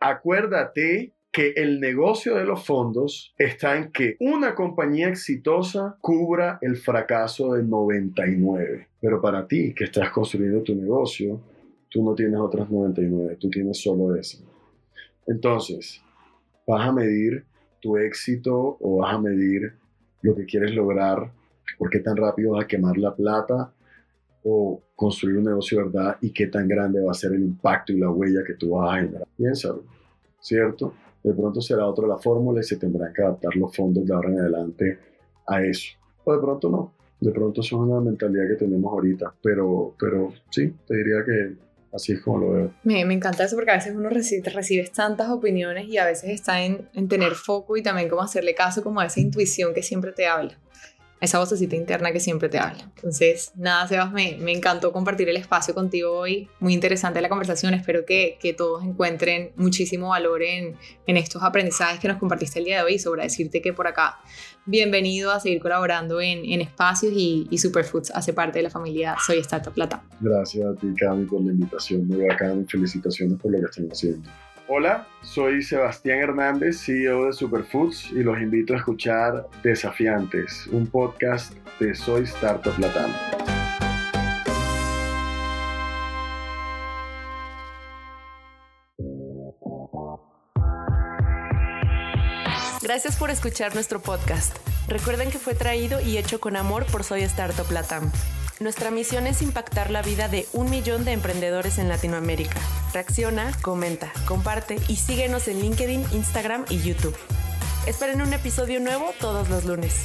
[0.00, 6.76] Acuérdate que el negocio de los fondos está en que una compañía exitosa cubra el
[6.76, 8.88] fracaso de 99.
[9.00, 11.40] Pero para ti que estás construyendo tu negocio,
[11.88, 14.38] tú no tienes otras 99, tú tienes solo ese.
[15.26, 16.02] Entonces,
[16.66, 17.44] vas a medir
[17.80, 19.74] tu éxito o vas a medir
[20.22, 21.30] lo que quieres lograr,
[21.78, 23.72] por qué tan rápido vas a quemar la plata
[24.42, 28.00] o construir un negocio verdad y qué tan grande va a ser el impacto y
[28.00, 29.28] la huella que tú vas a generar.
[29.36, 29.84] Piénsalo,
[30.40, 30.94] ¿cierto?
[31.22, 34.30] De pronto será otra la fórmula y se tendrán que adaptar los fondos de ahora
[34.30, 34.98] en adelante
[35.46, 35.96] a eso.
[36.24, 40.32] O de pronto no, de pronto eso es una mentalidad que tenemos ahorita, pero, pero
[40.50, 41.56] sí, te diría que
[41.92, 42.74] así es como lo veo.
[42.84, 46.30] Me, me encanta eso porque a veces uno recibe, recibes tantas opiniones y a veces
[46.30, 49.82] está en, en tener foco y también como hacerle caso como a esa intuición que
[49.82, 50.56] siempre te habla
[51.20, 52.90] esa vocecita interna que siempre te habla.
[52.96, 56.48] Entonces, nada, Sebas, me, me encantó compartir el espacio contigo hoy.
[56.60, 57.74] Muy interesante la conversación.
[57.74, 62.64] Espero que, que todos encuentren muchísimo valor en, en, estos aprendizajes que nos compartiste el
[62.64, 62.98] día de hoy.
[62.98, 64.18] Sobre decirte que por acá,
[64.64, 69.16] bienvenido a seguir colaborando en, en espacios y, y, Superfoods hace parte de la familia
[69.24, 70.02] Soy Startup Plata.
[70.20, 72.08] Gracias a ti, Cami, por la invitación.
[72.08, 72.66] Muy bacán.
[72.66, 74.30] Felicitaciones por lo que están haciendo.
[74.72, 81.54] Hola, soy Sebastián Hernández, CEO de Superfoods y los invito a escuchar Desafiantes, un podcast
[81.80, 83.10] de Soy Startup Latam.
[92.80, 94.56] Gracias por escuchar nuestro podcast.
[94.86, 98.12] Recuerden que fue traído y hecho con amor por Soy Startup Latam.
[98.60, 102.60] Nuestra misión es impactar la vida de un millón de emprendedores en Latinoamérica.
[102.92, 107.16] Reacciona, comenta, comparte y síguenos en LinkedIn, Instagram y YouTube.
[107.86, 110.04] Esperen un episodio nuevo todos los lunes.